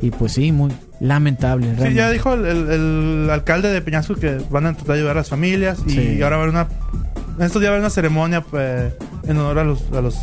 [0.00, 0.70] Y pues sí, muy
[1.00, 1.74] lamentable.
[1.80, 5.30] Sí, ya dijo el, alcalde de Peñasco que van a tratar de ayudar a las
[5.30, 6.68] familias y ahora va a haber una...
[7.38, 8.92] En estos días va a haber una ceremonia pues,
[9.24, 10.16] en honor a los, a los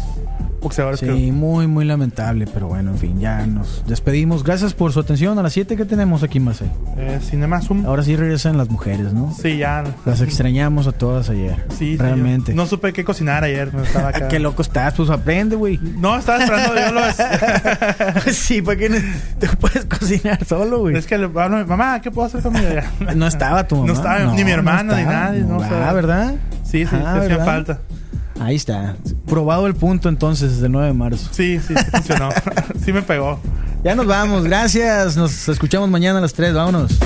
[0.97, 4.43] Sí, muy, muy lamentable, pero bueno, en fin, ya nos despedimos.
[4.43, 5.37] Gracias por su atención.
[5.39, 6.69] A las 7 que tenemos aquí, Marcel.
[6.97, 7.85] Eh, Cinema Zoom.
[7.85, 9.33] Ahora sí regresan las mujeres, ¿no?
[9.33, 9.83] Sí, ya.
[10.05, 11.65] Las extrañamos a todas ayer.
[11.77, 12.53] Sí, realmente.
[12.53, 13.71] no supe qué cocinar ayer.
[13.83, 14.27] estaba acá.
[14.27, 15.79] qué loco estás, pues aprende, güey.
[15.81, 17.01] No, estaba esperando yo lo
[18.31, 19.01] Sí, ¿para qué
[19.39, 20.95] te puedes cocinar solo, güey?
[20.95, 23.13] Es que mamá, ¿qué puedo hacer conmigo ya?
[23.15, 23.87] no estaba tu mamá.
[23.91, 25.41] No estaba ni mi hermano, ni nadie.
[25.41, 26.35] No, ah, ¿verdad?
[26.63, 27.79] Sí, sí, ah, hacía falta.
[28.41, 28.95] Ahí está.
[29.27, 31.29] Probado el punto entonces del 9 de marzo.
[31.31, 32.29] Sí, sí, sí funcionó.
[32.83, 33.39] sí me pegó.
[33.83, 34.43] Ya nos vamos.
[34.45, 35.15] Gracias.
[35.15, 36.55] Nos escuchamos mañana a las 3.
[36.55, 36.97] Vámonos.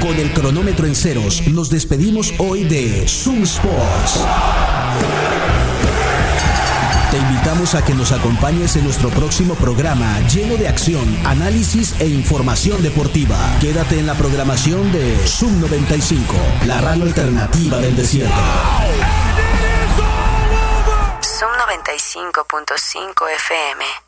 [0.00, 4.20] Con el cronómetro en ceros, nos despedimos hoy de Zoom Sports.
[7.16, 12.06] Te invitamos a que nos acompañes en nuestro próximo programa lleno de acción, análisis e
[12.06, 13.38] información deportiva.
[13.58, 16.34] Quédate en la programación de Sub 95,
[16.66, 18.36] la radio alternativa del desierto.
[21.22, 24.05] Sub 95.5 FM